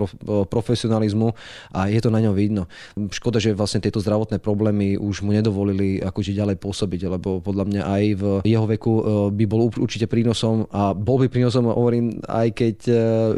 profesionalizmu 0.52 1.32
a 1.72 1.88
je 1.88 2.04
to 2.04 2.12
na 2.12 2.20
ňom 2.20 2.36
vidno. 2.36 2.68
Škoda, 3.08 3.40
že 3.40 3.56
vlastne 3.56 3.80
tieto 3.80 4.04
zdravotné 4.04 4.44
problémy 4.44 5.00
už 5.00 5.24
mu 5.24 5.32
nedovolili 5.32 6.04
akože 6.04 6.36
ďalej 6.36 6.60
pôsobiť, 6.60 7.08
lebo 7.08 7.40
podľa 7.40 7.72
mňa 7.72 7.84
aj 7.88 8.04
jeho 8.44 8.66
veku 8.66 8.94
e, 8.98 9.02
by 9.36 9.46
bol 9.46 9.70
určite 9.70 10.10
prínosom 10.10 10.66
a 10.74 10.96
bol 10.98 11.22
by 11.22 11.28
prínosom, 11.30 11.70
hovorím, 11.70 12.18
aj 12.26 12.48
keď 12.56 12.78
e, 12.88 12.94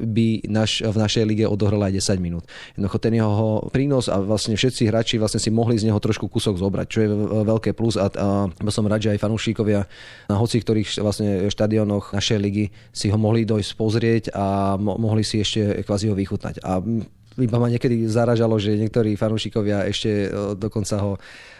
by 0.05 0.27
naš, 0.48 0.86
v 0.86 0.98
našej 0.98 1.24
lige 1.27 1.45
odohral 1.45 1.83
aj 1.83 2.00
10 2.00 2.24
minút. 2.24 2.48
Jednoducho 2.77 2.98
ten 3.01 3.13
jeho 3.17 3.67
prínos 3.74 4.07
a 4.07 4.21
vlastne 4.21 4.55
všetci 4.55 4.88
hráči 4.88 5.15
vlastne 5.19 5.41
si 5.41 5.51
mohli 5.51 5.75
z 5.75 5.89
neho 5.89 6.00
trošku 6.00 6.31
kúsok 6.31 6.55
zobrať, 6.55 6.88
čo 6.88 7.00
je 7.03 7.09
veľké 7.43 7.75
plus 7.75 8.00
a, 8.00 8.07
a 8.07 8.71
som 8.71 8.86
rád, 8.88 9.03
že 9.03 9.12
aj 9.17 9.24
fanúšikovia 9.24 9.89
na 10.29 10.36
hoci 10.38 10.62
ktorých 10.62 11.01
vlastne 11.01 11.29
štadionoch 11.50 12.13
našej 12.13 12.39
ligy 12.39 12.65
si 12.93 13.09
ho 13.09 13.17
mohli 13.17 13.43
dojsť 13.43 13.71
pozrieť 13.75 14.24
a 14.31 14.77
mo- 14.77 14.95
mohli 15.01 15.25
si 15.25 15.41
ešte 15.41 15.81
kvázi 15.83 16.12
ho 16.12 16.15
vychutnať. 16.15 16.62
A 16.62 16.79
iba 17.39 17.57
ma 17.57 17.71
niekedy 17.71 18.03
zaražalo, 18.05 18.59
že 18.59 18.75
niektorí 18.75 19.15
fanúšikovia 19.15 19.88
ešte 19.88 20.27
dokonca 20.59 20.95
ho 21.00 21.12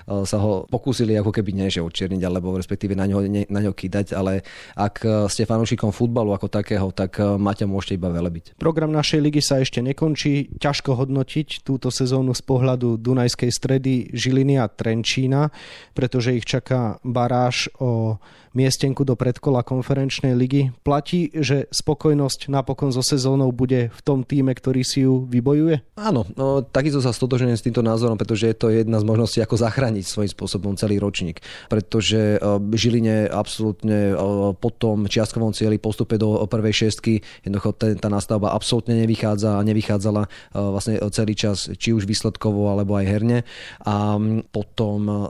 sa 0.06 0.38
ho 0.39 0.70
pokúsili 0.70 1.18
ako 1.18 1.34
keby 1.34 1.51
nie, 1.56 1.68
že 1.68 1.84
odčierniť, 1.84 2.22
alebo 2.24 2.56
respektíve 2.56 2.94
na 2.94 3.10
ňo, 3.10 3.25
na 3.50 3.60
ňo 3.63 3.74
kýdať, 3.74 4.13
ale 4.13 4.46
ak 4.77 5.03
ste 5.32 5.50
fanúšikom 5.50 5.91
futbalu 5.91 6.32
ako 6.36 6.48
takého, 6.48 6.91
tak 6.94 7.20
Maťa 7.20 7.65
môžete 7.65 7.98
iba 7.98 8.12
velebiť. 8.13 8.60
Program 8.62 8.94
našej 8.94 9.20
ligy 9.20 9.41
sa 9.44 9.60
ešte 9.60 9.84
nekončí. 9.84 10.56
Ťažko 10.60 10.96
hodnotiť 10.96 11.65
túto 11.65 11.89
sezónu 11.89 12.32
z 12.36 12.44
pohľadu 12.46 13.01
Dunajskej 13.01 13.51
stredy 13.51 14.12
Žiliny 14.13 14.62
a 14.62 14.68
Trenčína, 14.70 15.50
pretože 15.94 16.36
ich 16.36 16.46
čaká 16.46 17.00
baráž 17.01 17.72
o 17.79 18.22
miestenku 18.50 19.06
do 19.06 19.13
predkola 19.13 19.62
konferenčnej 19.62 20.34
ligy. 20.34 20.74
Platí, 20.82 21.29
že 21.38 21.70
spokojnosť 21.70 22.50
napokon 22.50 22.89
so 22.89 23.06
sezónou 23.06 23.53
bude 23.53 23.94
v 23.94 24.01
tom 24.01 24.25
týme, 24.25 24.58
ktorý 24.58 24.82
si 24.82 25.06
ju 25.06 25.29
vybojuje? 25.29 25.94
Áno, 26.01 26.25
no, 26.34 26.65
takisto 26.65 26.98
sa 26.98 27.13
stotožňujem 27.13 27.60
s 27.62 27.65
týmto 27.70 27.86
názorom, 27.86 28.18
pretože 28.18 28.50
je 28.50 28.58
to 28.58 28.74
jedna 28.74 28.98
z 28.98 29.06
možností, 29.06 29.38
ako 29.46 29.53
zachrániť 29.53 29.99
svojím 30.03 30.32
spôsobom 30.32 30.74
celý 30.75 30.98
ročník. 31.01 31.41
Pretože 31.68 32.38
e, 32.38 32.58
Žiline 32.74 33.29
absolútne 33.29 34.13
e, 34.13 34.15
po 34.58 34.70
tom 34.74 35.06
čiastkovom 35.06 35.51
cieli 35.56 35.82
postupe 35.82 36.15
do 36.15 36.44
prvej 36.48 36.88
šestky, 36.88 37.22
jednoducho 37.44 37.75
tá 37.75 38.10
nastavba 38.10 38.56
absolútne 38.56 38.98
nevychádza 39.03 39.60
a 39.60 39.65
nevychádzala 39.65 40.25
e, 40.25 40.29
vlastne 40.56 40.96
celý 41.12 41.34
čas, 41.34 41.72
či 41.75 41.94
už 41.96 42.06
výsledkovo 42.06 42.72
alebo 42.72 42.96
aj 42.96 43.06
herne. 43.06 43.39
A 43.84 44.18
potom 44.50 45.29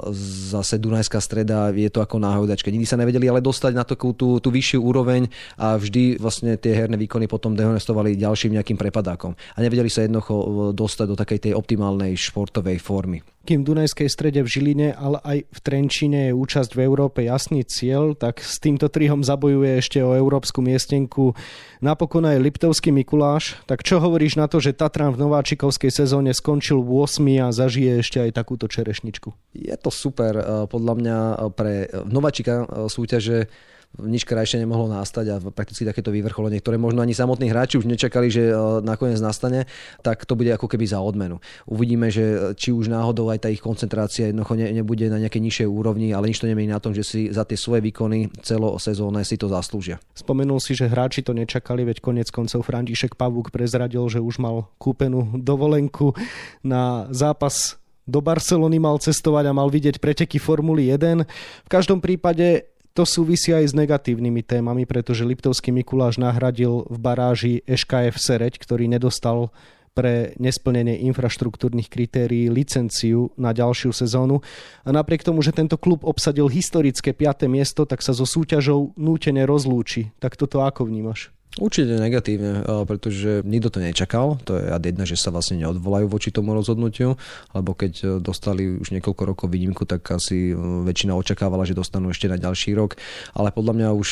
zase 0.50 0.82
Dunajská 0.82 1.22
streda 1.22 1.70
je 1.74 1.90
to 1.92 2.04
ako 2.04 2.18
náhodačka. 2.20 2.72
Nikdy 2.72 2.88
sa 2.88 3.00
nevedeli 3.00 3.30
ale 3.30 3.44
dostať 3.44 3.72
na 3.76 3.84
takú 3.84 4.14
tú, 4.14 4.42
tú 4.42 4.50
vyššiu 4.50 4.80
úroveň 4.82 5.30
a 5.56 5.78
vždy 5.78 6.18
vlastne 6.20 6.56
tie 6.58 6.76
herné 6.76 6.98
výkony 6.98 7.30
potom 7.30 7.54
dehonestovali 7.56 8.20
ďalším 8.20 8.58
nejakým 8.58 8.78
prepadákom. 8.80 9.34
A 9.56 9.58
nevedeli 9.62 9.88
sa 9.88 10.04
jednoducho 10.04 10.72
dostať 10.74 11.06
do 11.08 11.16
takej 11.20 11.40
tej 11.50 11.54
optimálnej 11.56 12.16
športovej 12.18 12.80
formy. 12.82 13.22
Kým 13.48 13.66
Dunajskej 13.66 14.10
strede 14.12 14.46
v 14.46 14.49
Žiline, 14.50 14.98
ale 14.98 15.22
aj 15.22 15.38
v 15.46 15.60
Trenčine 15.62 16.20
je 16.30 16.34
účasť 16.34 16.74
v 16.74 16.84
Európe 16.90 17.22
jasný 17.22 17.62
cieľ, 17.62 18.18
tak 18.18 18.42
s 18.42 18.58
týmto 18.58 18.90
trihom 18.90 19.22
zabojuje 19.22 19.78
ešte 19.78 20.02
o 20.02 20.18
európsku 20.18 20.66
miestenku 20.66 21.38
napokon 21.80 22.28
aj 22.28 22.42
Liptovský 22.42 22.92
Mikuláš. 22.92 23.56
Tak 23.70 23.86
čo 23.86 24.02
hovoríš 24.04 24.36
na 24.36 24.52
to, 24.52 24.60
že 24.60 24.76
Tatran 24.76 25.16
v 25.16 25.22
nováčikovskej 25.24 25.92
sezóne 25.92 26.36
skončil 26.36 26.82
8 26.82 27.22
a 27.40 27.48
zažije 27.54 28.04
ešte 28.04 28.18
aj 28.20 28.32
takúto 28.36 28.68
čerešničku? 28.68 29.32
Je 29.56 29.76
to 29.80 29.94
super 29.94 30.34
e, 30.36 30.44
podľa 30.68 30.94
mňa 31.00 31.18
pre 31.56 31.88
nováčika 32.08 32.64
e, 32.64 32.90
súťaže 32.92 33.48
nič 33.98 34.24
krajšie 34.24 34.62
nemohlo 34.62 34.86
nastať 34.86 35.26
a 35.34 35.36
prakticky 35.50 35.82
takéto 35.84 36.14
vyvrcholenie, 36.14 36.62
ktoré 36.62 36.78
možno 36.78 37.02
ani 37.02 37.18
samotní 37.18 37.50
hráči 37.50 37.82
už 37.82 37.90
nečakali, 37.90 38.30
že 38.30 38.54
e, 38.54 38.56
nakoniec 38.86 39.18
nastane, 39.18 39.66
tak 40.06 40.30
to 40.30 40.38
bude 40.38 40.54
ako 40.54 40.70
keby 40.70 40.86
za 40.86 41.02
odmenu. 41.02 41.42
Uvidíme, 41.66 42.14
že 42.14 42.54
či 42.54 42.70
už 42.70 42.88
náhodou 42.88 43.28
aj 43.34 43.44
tá 43.44 43.50
ich 43.50 43.60
koncentrácia 43.60 44.30
jednoducho 44.30 44.56
ne, 44.56 44.70
nebude 44.70 45.10
na 45.10 45.18
nejakej 45.18 45.42
nižšej 45.42 45.68
úrovni, 45.68 46.14
ale 46.14 46.30
nič 46.30 46.40
to 46.40 46.48
nemení 46.48 46.70
na 46.70 46.80
tom, 46.80 46.94
že 46.94 47.02
si 47.02 47.22
za 47.34 47.44
tie 47.44 47.58
svoje 47.58 47.82
výkony 47.82 48.30
celosezónne 48.46 49.26
si 49.26 49.36
to 49.36 49.50
zaslúžia. 49.50 49.98
Spomenul 50.14 50.62
si, 50.62 50.78
že 50.78 50.88
hráči 50.88 51.26
to 51.26 51.34
nečakali, 51.34 51.84
veď 51.84 52.00
konec 52.00 52.30
koncov 52.30 52.62
František 52.64 53.18
Pavúk 53.18 53.50
prezradil, 53.50 54.06
že 54.08 54.22
už 54.22 54.38
mal 54.38 54.70
kúpenú 54.78 55.34
dovolenku 55.34 56.14
na 56.62 57.10
zápas 57.10 57.80
do 58.10 58.26
Barcelony 58.26 58.82
mal 58.82 58.98
cestovať 58.98 59.54
a 59.54 59.54
mal 59.54 59.70
vidieť 59.70 60.02
preteky 60.02 60.42
Formuly 60.42 60.90
1. 60.90 61.30
V 61.30 61.70
každom 61.70 62.02
prípade 62.02 62.66
to 62.94 63.04
súvisí 63.06 63.54
aj 63.54 63.72
s 63.72 63.74
negatívnymi 63.78 64.42
témami, 64.44 64.84
pretože 64.90 65.28
Liptovský 65.28 65.70
Mikuláš 65.72 66.18
nahradil 66.18 66.86
v 66.90 66.98
baráži 66.98 67.54
EŠKF 67.70 68.18
Sereď, 68.18 68.58
ktorý 68.60 68.90
nedostal 68.90 69.54
pre 69.94 70.32
nesplnenie 70.40 71.04
infraštruktúrnych 71.12 71.92
kritérií 71.92 72.48
licenciu 72.48 73.36
na 73.36 73.52
ďalšiu 73.52 73.92
sezónu. 73.92 74.40
A 74.86 74.90
napriek 74.96 75.26
tomu, 75.26 75.44
že 75.44 75.52
tento 75.52 75.76
klub 75.76 76.06
obsadil 76.08 76.48
historické 76.48 77.12
5. 77.12 77.50
miesto, 77.52 77.84
tak 77.84 78.00
sa 78.00 78.16
so 78.16 78.24
súťažou 78.24 78.96
nútene 78.96 79.44
rozlúči. 79.44 80.14
Tak 80.24 80.40
toto 80.40 80.64
ako 80.64 80.88
vnímaš? 80.88 81.36
Určite 81.58 81.98
negatívne, 81.98 82.62
pretože 82.86 83.42
nikto 83.42 83.74
to 83.74 83.82
nečakal. 83.82 84.38
To 84.46 84.62
je 84.62 84.70
ad 84.70 84.86
jedna, 84.86 85.02
že 85.02 85.18
sa 85.18 85.34
vlastne 85.34 85.58
neodvolajú 85.58 86.06
voči 86.06 86.30
tomu 86.30 86.54
rozhodnutiu, 86.54 87.18
lebo 87.58 87.74
keď 87.74 87.94
e, 87.98 88.06
dostali 88.22 88.78
už 88.78 88.94
niekoľko 88.94 89.24
rokov 89.26 89.48
výnimku, 89.50 89.82
tak 89.90 90.06
asi 90.14 90.54
e, 90.54 90.56
väčšina 90.86 91.18
očakávala, 91.18 91.66
že 91.66 91.74
dostanú 91.74 92.14
ešte 92.14 92.30
na 92.30 92.38
ďalší 92.38 92.78
rok. 92.78 93.02
Ale 93.34 93.50
podľa 93.50 93.74
mňa 93.82 93.88
už 93.98 94.10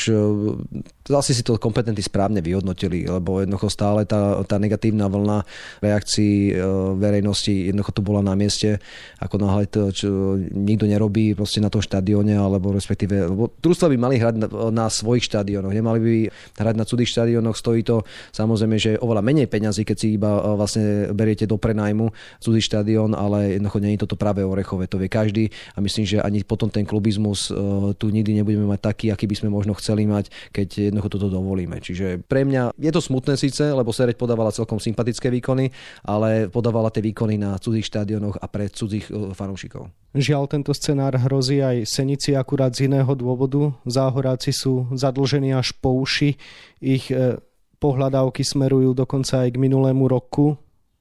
asi 1.14 1.32
si 1.38 1.46
to 1.46 1.62
kompetentní 1.62 2.02
správne 2.02 2.42
vyhodnotili, 2.42 3.06
lebo 3.06 3.46
jednoducho 3.46 3.70
stále 3.70 4.10
tá, 4.10 4.42
tá 4.42 4.58
negatívna 4.58 5.06
vlna 5.06 5.46
reakcií 5.86 6.58
verejnosti 6.98 7.70
jednoducho 7.70 7.92
tu 7.94 8.02
bola 8.02 8.26
na 8.26 8.34
mieste, 8.34 8.82
ako 9.22 9.36
náhle 9.40 9.70
to 9.70 9.94
čo 9.94 10.36
nikto 10.52 10.90
nerobí 10.90 11.38
proste 11.38 11.62
na 11.62 11.70
tom 11.72 11.86
štadióne, 11.86 12.34
alebo 12.34 12.74
respektíve, 12.74 13.30
lebo 13.30 13.54
družstva 13.62 13.94
by 13.94 13.98
mali 13.98 14.16
hrať 14.18 14.36
na, 14.42 14.48
na 14.74 14.86
svojich 14.90 15.30
štadiónoch, 15.30 15.72
nemali 15.72 16.00
by 16.02 16.16
hrať 16.60 16.76
na 16.76 16.84
cudzích 16.84 17.12
štadiónoch 17.12 17.27
štadiónoch 17.28 17.60
stojí 17.60 17.84
to 17.84 18.08
samozrejme, 18.32 18.80
že 18.80 18.96
oveľa 19.04 19.20
menej 19.20 19.52
peňazí, 19.52 19.84
keď 19.84 19.98
si 20.00 20.08
iba 20.16 20.40
e, 20.40 20.56
vlastne 20.56 21.12
beriete 21.12 21.44
do 21.44 21.60
prenajmu 21.60 22.16
cudzí 22.40 22.64
štadión, 22.64 23.12
ale 23.12 23.60
jednoducho 23.60 23.84
nie 23.84 24.00
je 24.00 24.08
toto 24.08 24.16
práve 24.16 24.48
orechové, 24.48 24.88
to 24.88 24.96
vie 24.96 25.12
každý 25.12 25.52
a 25.76 25.84
myslím, 25.84 26.08
že 26.08 26.24
ani 26.24 26.48
potom 26.48 26.72
ten 26.72 26.88
klubizmus 26.88 27.52
e, 27.52 27.92
tu 28.00 28.08
nikdy 28.08 28.40
nebudeme 28.40 28.64
mať 28.72 28.80
taký, 28.80 29.06
aký 29.12 29.28
by 29.28 29.36
sme 29.36 29.50
možno 29.52 29.76
chceli 29.76 30.08
mať, 30.08 30.32
keď 30.56 30.88
jednoducho 30.88 31.20
toto 31.20 31.28
dovolíme. 31.28 31.84
Čiže 31.84 32.24
pre 32.24 32.48
mňa 32.48 32.80
je 32.80 32.92
to 32.96 33.04
smutné 33.04 33.36
síce, 33.36 33.60
lebo 33.60 33.92
Sereď 33.92 34.16
podávala 34.16 34.56
celkom 34.56 34.80
sympatické 34.80 35.28
výkony, 35.28 35.68
ale 36.08 36.48
podávala 36.48 36.88
tie 36.88 37.04
výkony 37.04 37.36
na 37.36 37.60
cudzích 37.60 37.92
štadiónoch 37.92 38.40
a 38.40 38.46
pre 38.48 38.72
cudzích 38.72 39.12
e, 39.12 39.36
fanúšikov. 39.36 39.92
Žiaľ, 40.18 40.44
tento 40.50 40.72
scenár 40.74 41.14
hrozí 41.20 41.62
aj 41.62 41.86
Senici 41.86 42.34
akurát 42.34 42.74
z 42.74 42.90
iného 42.90 43.12
dôvodu. 43.14 43.76
Záhoráci 43.86 44.50
sú 44.50 44.90
zadlžení 44.96 45.54
až 45.54 45.76
po 45.78 45.94
uši. 45.94 46.40
Ich 46.82 47.10
e, 47.10 47.42
pohľadávky 47.78 48.42
smerujú 48.42 48.94
dokonca 48.94 49.46
aj 49.46 49.54
k 49.54 49.62
minulému 49.62 50.10
roku. 50.10 50.58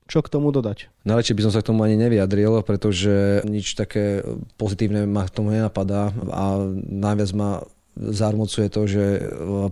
Čo 0.06 0.22
k 0.22 0.30
tomu 0.30 0.54
dodať? 0.54 0.86
Najlepšie 1.02 1.34
by 1.34 1.42
som 1.42 1.52
sa 1.52 1.60
k 1.66 1.68
tomu 1.74 1.82
ani 1.82 1.98
nevyjadril, 1.98 2.62
pretože 2.62 3.42
nič 3.42 3.74
také 3.74 4.22
pozitívne 4.54 5.02
ma 5.02 5.26
k 5.26 5.34
tomu 5.34 5.50
nenapadá 5.50 6.14
a 6.30 6.62
najviac 6.78 7.30
ma 7.34 7.66
zarmocuje 7.96 8.68
to, 8.68 8.84
že 8.84 9.04
e, 9.18 9.20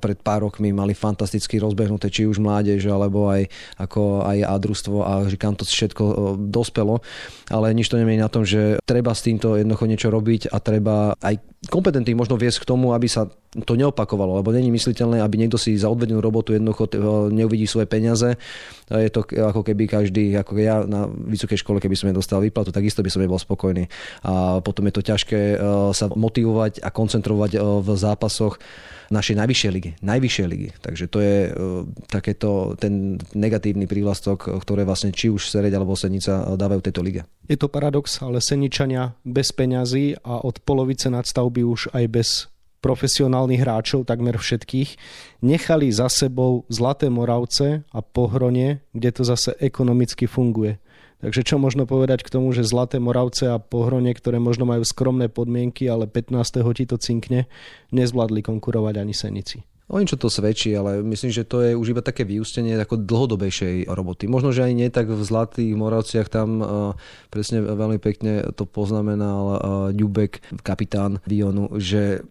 pred 0.00 0.16
pár 0.16 0.48
rokmi 0.48 0.72
mali 0.72 0.96
fantasticky 0.96 1.60
rozbehnuté 1.60 2.08
či 2.08 2.24
už 2.24 2.40
mládež, 2.40 2.88
alebo 2.88 3.28
aj, 3.28 3.52
ako 3.76 4.24
aj 4.24 4.38
adrustvo 4.48 5.04
a 5.04 5.28
že 5.28 5.36
to 5.36 5.64
všetko 5.68 6.02
e, 6.02 6.14
dospelo. 6.48 7.04
Ale 7.52 7.76
nič 7.76 7.92
to 7.92 8.00
nemení 8.00 8.16
na 8.16 8.32
tom, 8.32 8.48
že 8.48 8.80
treba 8.88 9.12
s 9.12 9.22
týmto 9.28 9.60
jednoducho 9.60 9.84
niečo 9.84 10.08
robiť 10.08 10.48
a 10.50 10.56
treba 10.58 11.12
aj 11.20 11.36
kompetentný 11.70 12.12
možno 12.16 12.36
viesť 12.40 12.64
k 12.64 12.68
tomu, 12.68 12.92
aby 12.92 13.06
sa 13.06 13.28
to 13.62 13.78
neopakovalo, 13.78 14.42
lebo 14.42 14.50
není 14.50 14.74
mysliteľné, 14.74 15.22
aby 15.22 15.38
niekto 15.38 15.54
si 15.54 15.78
za 15.78 15.86
odvedenú 15.86 16.18
robotu 16.18 16.58
jednoducho 16.58 16.90
neuvidí 17.30 17.70
svoje 17.70 17.86
peniaze. 17.86 18.34
Je 18.90 19.10
to 19.14 19.22
ako 19.22 19.62
keby 19.62 19.86
každý, 19.86 20.34
ako 20.34 20.58
ja 20.58 20.82
na 20.82 21.06
vysokej 21.06 21.62
škole, 21.62 21.78
keby 21.78 21.94
som 21.94 22.10
nedostal 22.10 22.42
výplatu, 22.42 22.74
takisto 22.74 23.06
by 23.06 23.10
som 23.14 23.22
nebol 23.22 23.38
spokojný. 23.38 23.86
A 24.26 24.58
potom 24.58 24.82
je 24.90 24.94
to 24.98 25.06
ťažké 25.06 25.40
e, 25.54 25.56
sa 25.94 26.06
motivovať 26.10 26.82
a 26.82 26.90
koncentrovať 26.90 27.50
e, 27.54 27.58
v 27.62 27.88
zápasoch 27.94 28.58
našej 29.10 29.36
najvyššej 29.36 29.70
ligy. 29.72 29.90
Najvyššej 30.00 30.46
ligy. 30.48 30.68
Takže 30.80 31.04
to 31.08 31.18
je 31.20 31.36
e, 31.48 31.50
takéto 32.08 32.78
ten 32.78 33.20
negatívny 33.36 33.84
prívlastok, 33.84 34.48
ktoré 34.62 34.84
vlastne 34.84 35.12
či 35.12 35.28
už 35.28 35.50
Sereď 35.50 35.76
alebo 35.76 35.98
Senica 35.98 36.56
dávajú 36.56 36.80
tejto 36.84 37.00
lige. 37.04 37.24
Je 37.48 37.60
to 37.60 37.68
paradox, 37.68 38.20
ale 38.24 38.40
Seničania 38.40 39.16
bez 39.24 39.52
peňazí 39.52 40.16
a 40.24 40.40
od 40.44 40.60
polovice 40.64 41.12
nadstavby 41.12 41.60
už 41.64 41.92
aj 41.92 42.04
bez 42.08 42.28
profesionálnych 42.84 43.64
hráčov, 43.64 44.04
takmer 44.04 44.36
všetkých, 44.36 45.00
nechali 45.40 45.88
za 45.88 46.12
sebou 46.12 46.68
Zlaté 46.68 47.08
Moravce 47.08 47.80
a 47.88 48.04
Pohronie, 48.04 48.84
kde 48.92 49.08
to 49.08 49.22
zase 49.24 49.56
ekonomicky 49.56 50.28
funguje. 50.28 50.76
Takže 51.20 51.46
čo 51.46 51.56
možno 51.56 51.84
povedať 51.84 52.26
k 52.26 52.32
tomu, 52.32 52.50
že 52.50 52.66
Zlaté 52.66 52.98
Moravce 52.98 53.48
a 53.48 53.62
Pohronie, 53.62 54.12
ktoré 54.12 54.42
možno 54.42 54.66
majú 54.66 54.82
skromné 54.82 55.30
podmienky, 55.30 55.88
ale 55.88 56.10
15. 56.10 56.62
ti 56.74 56.84
to 56.84 56.96
cinkne, 56.96 57.46
nezvládli 57.94 58.44
konkurovať 58.44 58.94
ani 59.00 59.14
Senici. 59.14 59.64
O 59.84 60.00
niečo 60.00 60.16
to 60.16 60.32
svedčí, 60.32 60.72
ale 60.72 61.04
myslím, 61.04 61.28
že 61.28 61.44
to 61.44 61.60
je 61.60 61.76
už 61.76 61.92
iba 61.92 62.00
také 62.00 62.24
vyústenie 62.24 62.72
ako 62.80 63.04
dlhodobejšej 63.04 63.92
roboty. 63.92 64.24
Možno, 64.24 64.48
že 64.48 64.64
aj 64.64 64.72
nie 64.72 64.88
tak 64.88 65.12
v 65.12 65.20
Zlatých 65.20 65.76
Moravciach, 65.76 66.32
tam 66.32 66.48
uh, 66.64 66.66
presne 67.28 67.60
veľmi 67.60 68.00
pekne 68.00 68.48
to 68.56 68.64
poznamenal 68.64 69.42
uh, 69.44 69.58
Ďubek, 69.92 70.64
kapitán 70.64 71.20
Vionu, 71.28 71.68
že 71.76 72.24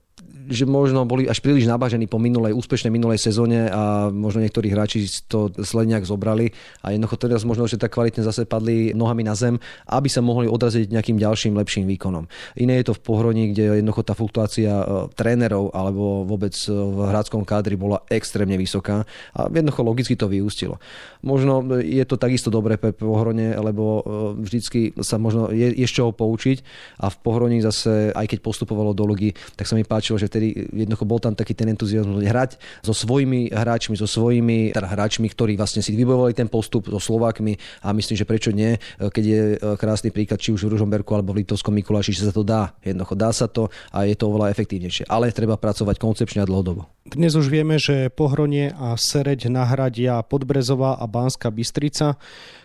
že 0.49 0.67
možno 0.67 1.07
boli 1.07 1.29
až 1.29 1.39
príliš 1.39 1.69
nabažení 1.69 2.07
po 2.09 2.19
minulej, 2.19 2.55
úspešnej 2.55 2.91
minulej 2.91 3.19
sezóne 3.19 3.69
a 3.71 4.11
možno 4.11 4.43
niektorí 4.43 4.71
hráči 4.71 5.07
to 5.27 5.51
zle 5.61 5.87
nejak 5.87 6.03
zobrali 6.03 6.51
a 6.83 6.91
jednoducho 6.91 7.15
teraz 7.19 7.41
možno, 7.47 7.69
že 7.69 7.79
tak 7.79 7.95
kvalitne 7.95 8.25
zase 8.25 8.43
padli 8.43 8.91
nohami 8.91 9.23
na 9.23 9.37
zem, 9.37 9.61
aby 9.87 10.09
sa 10.11 10.19
mohli 10.19 10.49
odraziť 10.49 10.91
nejakým 10.91 11.17
ďalším 11.19 11.53
lepším 11.55 11.85
výkonom. 11.87 12.27
Iné 12.59 12.81
je 12.81 12.91
to 12.91 12.97
v 12.97 13.03
Pohroni, 13.03 13.43
kde 13.55 13.79
jednoducho 13.79 14.03
tá 14.03 14.13
fluktuácia 14.17 14.73
e, 14.73 14.85
trénerov 15.13 15.71
alebo 15.71 16.27
vôbec 16.27 16.55
e, 16.55 16.71
v 16.71 16.97
hráckom 17.07 17.45
kádri 17.47 17.79
bola 17.79 18.03
extrémne 18.09 18.59
vysoká 18.59 19.07
a 19.35 19.47
jednoducho 19.47 19.81
logicky 19.85 20.15
to 20.17 20.27
vyústilo. 20.27 20.81
Možno 21.23 21.63
je 21.79 22.03
to 22.03 22.19
takisto 22.19 22.51
dobré 22.51 22.75
pre 22.75 22.91
Pohrone, 22.91 23.55
lebo 23.55 24.03
vždycky 24.39 24.95
sa 24.99 25.15
možno 25.21 25.51
je, 25.51 25.71
je 25.71 25.87
z 25.87 25.93
čoho 25.93 26.11
poučiť 26.11 26.57
a 26.99 27.07
v 27.07 27.17
Pohroni 27.21 27.59
zase, 27.63 28.11
aj 28.11 28.25
keď 28.27 28.39
postupovalo 28.43 28.91
do 28.91 29.07
logy, 29.07 29.31
tak 29.55 29.69
sa 29.69 29.77
mi 29.77 29.85
páčilo, 29.87 30.19
že 30.19 30.31
vtedy 30.33 30.65
jednoducho 30.73 31.05
bol 31.05 31.21
tam 31.21 31.37
taký 31.37 31.53
ten 31.53 31.69
entuziasmus 31.69 32.25
hrať 32.25 32.57
so 32.81 32.97
svojimi 32.97 33.53
hráčmi, 33.53 33.93
so 33.93 34.09
svojimi 34.09 34.73
teda 34.73 34.89
hráčmi, 34.89 35.29
ktorí 35.29 35.53
vlastne 35.53 35.85
si 35.85 35.93
vybojovali 35.93 36.33
ten 36.33 36.49
postup 36.49 36.89
so 36.89 36.97
Slovákmi 36.97 37.85
a 37.85 37.93
myslím, 37.93 38.17
že 38.17 38.25
prečo 38.25 38.49
nie, 38.49 38.81
keď 38.97 39.23
je 39.23 39.41
e, 39.53 39.57
krásny 39.77 40.09
príklad 40.09 40.41
či 40.41 40.49
už 40.49 40.65
v 40.65 40.73
Ružomberku 40.73 41.13
alebo 41.13 41.37
v 41.37 41.45
Litovskom 41.45 41.77
Mikuláši, 41.77 42.17
že 42.17 42.25
sa 42.25 42.33
to 42.33 42.41
dá. 42.41 42.73
Jednoducho 42.81 43.13
dá 43.13 43.29
sa 43.29 43.45
to 43.45 43.69
a 43.93 44.09
je 44.09 44.17
to 44.17 44.33
oveľa 44.33 44.49
efektívnejšie. 44.49 45.05
Ale 45.05 45.29
treba 45.29 45.61
pracovať 45.61 46.01
koncepčne 46.01 46.41
a 46.41 46.49
dlhodobo. 46.49 46.89
Dnes 47.03 47.37
už 47.37 47.51
vieme, 47.51 47.77
že 47.77 48.09
Pohronie 48.09 48.71
a 48.73 48.95
Sereď 48.97 49.51
nahradia 49.51 50.23
Podbrezová 50.25 50.97
a 50.97 51.05
Bánska 51.05 51.51
Bystrica. 51.51 52.17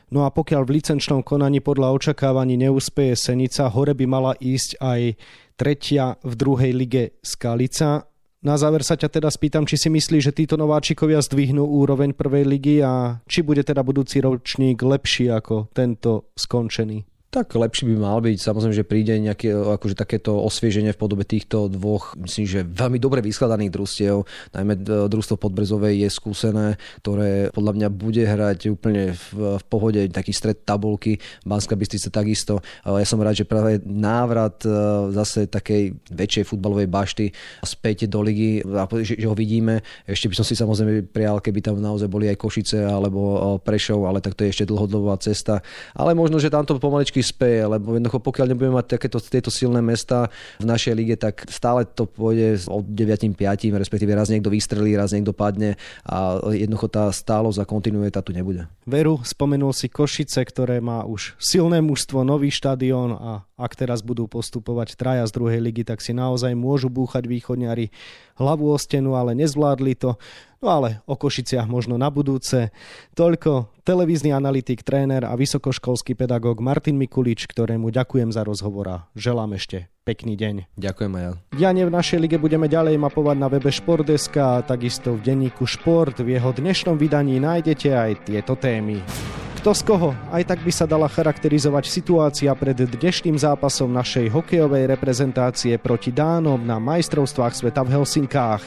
No 0.09 0.25
a 0.25 0.33
pokiaľ 0.33 0.65
v 0.65 0.81
licenčnom 0.81 1.21
konaní 1.21 1.61
podľa 1.61 1.93
očakávaní 1.93 2.57
neúspeje 2.57 3.13
Senica, 3.13 3.69
hore 3.69 3.93
by 3.93 4.07
mala 4.09 4.33
ísť 4.41 4.81
aj 4.81 5.01
tretia 5.61 6.17
v 6.25 6.33
druhej 6.33 6.73
lige 6.73 7.05
Skalica. 7.21 8.09
Na 8.39 8.55
záver 8.55 8.87
sa 8.87 8.95
ťa 8.95 9.19
teda 9.19 9.29
spýtam, 9.29 9.67
či 9.67 9.77
si 9.77 9.91
myslíš, 9.91 10.31
že 10.31 10.37
títo 10.37 10.55
nováčikovia 10.55 11.19
zdvihnú 11.19 11.61
úroveň 11.61 12.15
prvej 12.15 12.47
ligy 12.47 12.77
a 12.81 13.19
či 13.27 13.43
bude 13.43 13.67
teda 13.67 13.83
budúci 13.83 14.23
ročník 14.23 14.79
lepší 14.81 15.29
ako 15.29 15.69
tento 15.75 16.31
skončený. 16.39 17.18
Tak 17.29 17.61
lepší 17.61 17.85
by 17.93 17.97
mal 18.01 18.25
byť. 18.25 18.41
Samozrejme, 18.41 18.73
že 18.73 18.89
príde 18.89 19.13
nejaké 19.21 19.53
akože 19.53 19.93
takéto 19.93 20.41
osvieženie 20.41 20.97
v 20.97 21.01
podobe 21.05 21.29
týchto 21.29 21.69
dvoch, 21.69 22.17
myslím, 22.17 22.49
že 22.49 22.65
veľmi 22.65 22.97
dobre 22.97 23.21
vyskladaných 23.21 23.69
družstiev. 23.69 24.25
Najmä 24.57 24.81
družstvo 25.13 25.37
Podbrezovej 25.37 26.01
je 26.01 26.09
skúsené, 26.09 26.81
ktoré 27.05 27.53
podľa 27.53 27.73
mňa 27.77 27.89
bude 27.93 28.25
hrať 28.25 28.73
úplne 28.73 29.13
v, 29.13 29.61
v 29.61 29.65
pohode 29.69 30.01
taký 30.09 30.33
stred 30.33 30.65
tabulky. 30.65 31.21
Banská 31.45 31.77
Bystrica 31.77 32.09
takisto. 32.09 32.65
Ja 32.89 33.05
som 33.05 33.21
rád, 33.21 33.37
že 33.37 33.45
práve 33.45 33.77
návrat 33.85 34.65
e, 34.65 34.73
zase 35.13 35.53
takej 35.53 36.01
väčšej 36.09 36.49
futbalovej 36.49 36.89
bašty 36.89 37.29
späť 37.61 38.09
do 38.09 38.25
ligy, 38.25 38.65
že, 39.05 39.21
že 39.21 39.29
ho 39.29 39.37
vidíme. 39.37 39.85
Ešte 40.09 40.33
by 40.33 40.35
som 40.41 40.49
si 40.49 40.57
samozrejme 40.57 41.13
prijal, 41.13 41.45
keby 41.45 41.61
tam 41.61 41.77
naozaj 41.77 42.09
boli 42.09 42.33
aj 42.33 42.41
Košice 42.41 42.89
alebo 42.89 43.21
e, 43.21 43.39
Prešov, 43.61 44.09
ale 44.09 44.25
tak 44.25 44.33
to 44.33 44.49
je 44.49 44.57
ešte 44.57 44.65
dlhodobá 44.65 45.21
cesta. 45.21 45.61
Ale 45.93 46.17
možno, 46.17 46.41
že 46.41 46.49
tamto 46.49 46.73
pomaličky 46.81 47.18
speje, 47.23 47.67
lebo 47.67 47.97
jednoducho 47.97 48.21
pokiaľ 48.23 48.47
nebudeme 48.53 48.79
mať 48.79 48.99
takéto, 48.99 49.19
tieto 49.21 49.51
silné 49.53 49.85
mesta 49.85 50.31
v 50.63 50.67
našej 50.67 50.95
lige, 50.95 51.17
tak 51.19 51.47
stále 51.49 51.85
to 51.85 52.09
pôjde 52.09 52.67
od 52.69 52.85
9-5, 52.87 53.37
respektíve 53.77 54.13
raz 54.15 54.29
niekto 54.33 54.53
vystrelí, 54.53 54.95
raz 54.95 55.13
niekto 55.13 55.37
padne 55.37 55.77
a 56.07 56.41
jednoducho 56.53 56.89
tá 56.89 57.11
stálosť 57.13 57.63
a 57.63 57.69
kontinuita 57.69 58.25
tu 58.25 58.33
nebude. 58.33 58.67
Veru, 58.89 59.21
spomenul 59.23 59.77
si 59.77 59.93
Košice, 59.93 60.41
ktoré 60.45 60.81
má 60.81 61.05
už 61.05 61.37
silné 61.37 61.85
mužstvo, 61.85 62.25
nový 62.25 62.49
štadión 62.49 63.13
a 63.15 63.45
ak 63.59 63.75
teraz 63.75 64.07
budú 64.07 64.31
postupovať 64.31 64.95
traja 64.95 65.27
z 65.27 65.35
druhej 65.35 65.59
ligy, 65.59 65.83
tak 65.83 65.99
si 65.99 66.15
naozaj 66.15 66.55
môžu 66.55 66.87
búchať 66.87 67.27
východňari 67.27 67.91
hlavu 68.39 68.71
o 68.71 68.79
stenu, 68.79 69.19
ale 69.19 69.35
nezvládli 69.35 69.99
to. 69.99 70.15
No 70.59 70.75
ale 70.75 71.07
o 71.07 71.15
Košiciach 71.15 71.71
možno 71.71 71.95
na 71.95 72.11
budúce. 72.11 72.75
Toľko 73.15 73.71
televízny 73.87 74.35
analytik, 74.35 74.83
tréner 74.83 75.23
a 75.23 75.39
vysokoškolský 75.39 76.19
pedagóg 76.19 76.59
Martin 76.59 76.99
Mikulič, 76.99 77.47
ktorému 77.47 77.95
ďakujem 77.95 78.35
za 78.35 78.43
rozhovor 78.43 78.87
a 78.91 78.97
želám 79.15 79.55
ešte 79.55 79.87
pekný 80.03 80.35
deň. 80.35 80.75
Ďakujem 80.75 81.13
aj 81.15 81.23
ja. 81.23 81.33
Dianie 81.55 81.85
v 81.87 81.95
našej 81.95 82.19
lige 82.19 82.43
budeme 82.43 82.67
ďalej 82.67 82.99
mapovať 82.99 83.37
na 83.39 83.47
webe 83.47 83.71
Športdeska 83.71 84.59
a 84.59 84.65
takisto 84.67 85.15
v 85.15 85.23
denníku 85.23 85.63
Šport. 85.63 86.19
V 86.19 86.35
jeho 86.35 86.51
dnešnom 86.51 86.99
vydaní 86.99 87.39
nájdete 87.39 87.89
aj 87.95 88.11
tieto 88.27 88.59
témy. 88.59 88.99
Kto 89.59 89.75
z 89.75 89.83
koho? 89.91 90.15
Aj 90.31 90.47
tak 90.47 90.63
by 90.63 90.71
sa 90.71 90.87
dala 90.87 91.11
charakterizovať 91.11 91.91
situácia 91.91 92.55
pred 92.55 92.79
dnešným 92.79 93.35
zápasom 93.35 93.91
našej 93.91 94.31
hokejovej 94.31 94.87
reprezentácie 94.87 95.75
proti 95.83 96.15
Dánom 96.15 96.63
na 96.63 96.79
majstrovstvách 96.79 97.59
sveta 97.59 97.83
v 97.83 97.99
Helsinkách. 97.99 98.63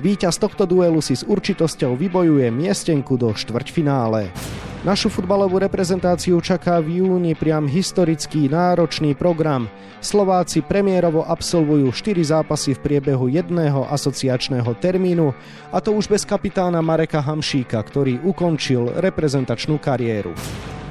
Výťaz 0.00 0.40
tohto 0.40 0.64
duelu 0.64 0.96
si 1.04 1.12
s 1.12 1.28
určitosťou 1.28 1.92
vybojuje 1.92 2.48
miestenku 2.56 3.20
do 3.20 3.36
štvrťfinále. 3.36 4.32
Našu 4.80 5.12
futbalovú 5.12 5.60
reprezentáciu 5.60 6.40
čaká 6.40 6.80
v 6.80 7.04
júni 7.04 7.36
priam 7.36 7.68
historický 7.68 8.48
náročný 8.48 9.12
program. 9.12 9.68
Slováci 10.00 10.64
premiérovo 10.64 11.20
absolvujú 11.20 11.92
4 11.92 12.16
zápasy 12.32 12.72
v 12.72 12.88
priebehu 12.88 13.28
jedného 13.28 13.84
asociačného 13.92 14.72
termínu 14.80 15.36
a 15.68 15.84
to 15.84 15.92
už 15.92 16.08
bez 16.08 16.24
kapitána 16.24 16.80
Mareka 16.80 17.20
Hamšíka, 17.20 17.76
ktorý 17.76 18.24
ukončil 18.24 18.96
reprezentačnú 18.96 19.76
kariéru. 19.76 20.32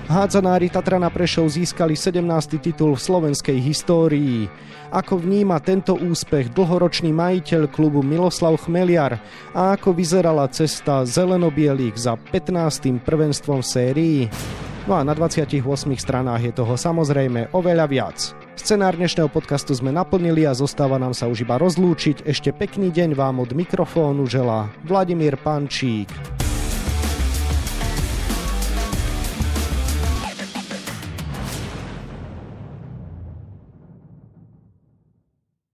Hádzanári 0.09 0.73
Tatrana 0.73 1.13
Prešov 1.13 1.53
získali 1.53 1.93
17. 1.93 2.57
titul 2.57 2.97
v 2.97 3.01
slovenskej 3.05 3.61
histórii. 3.61 4.49
Ako 4.89 5.21
vníma 5.21 5.61
tento 5.61 5.93
úspech 5.93 6.49
dlhoročný 6.57 7.13
majiteľ 7.13 7.69
klubu 7.69 8.01
Miloslav 8.01 8.57
Chmeliar 8.65 9.21
a 9.53 9.77
ako 9.77 9.93
vyzerala 9.93 10.49
cesta 10.49 11.05
zelenobielých 11.05 11.93
za 11.93 12.17
15. 12.17 13.05
prvenstvom 13.05 13.61
sérii? 13.61 14.25
No 14.89 14.97
a 14.97 15.05
na 15.05 15.13
28 15.13 15.61
stranách 16.01 16.41
je 16.41 16.53
toho 16.57 16.73
samozrejme 16.73 17.53
oveľa 17.53 17.85
viac. 17.85 18.17
Scenár 18.57 18.97
dnešného 18.97 19.29
podcastu 19.29 19.77
sme 19.77 19.93
naplnili 19.93 20.41
a 20.49 20.57
zostáva 20.57 20.97
nám 20.97 21.13
sa 21.13 21.29
už 21.29 21.45
iba 21.45 21.61
rozlúčiť. 21.61 22.25
Ešte 22.25 22.49
pekný 22.49 22.89
deň 22.89 23.13
vám 23.13 23.45
od 23.45 23.53
mikrofónu 23.53 24.25
želá 24.25 24.73
Vladimír 24.89 25.37
Pančík. 25.37 26.09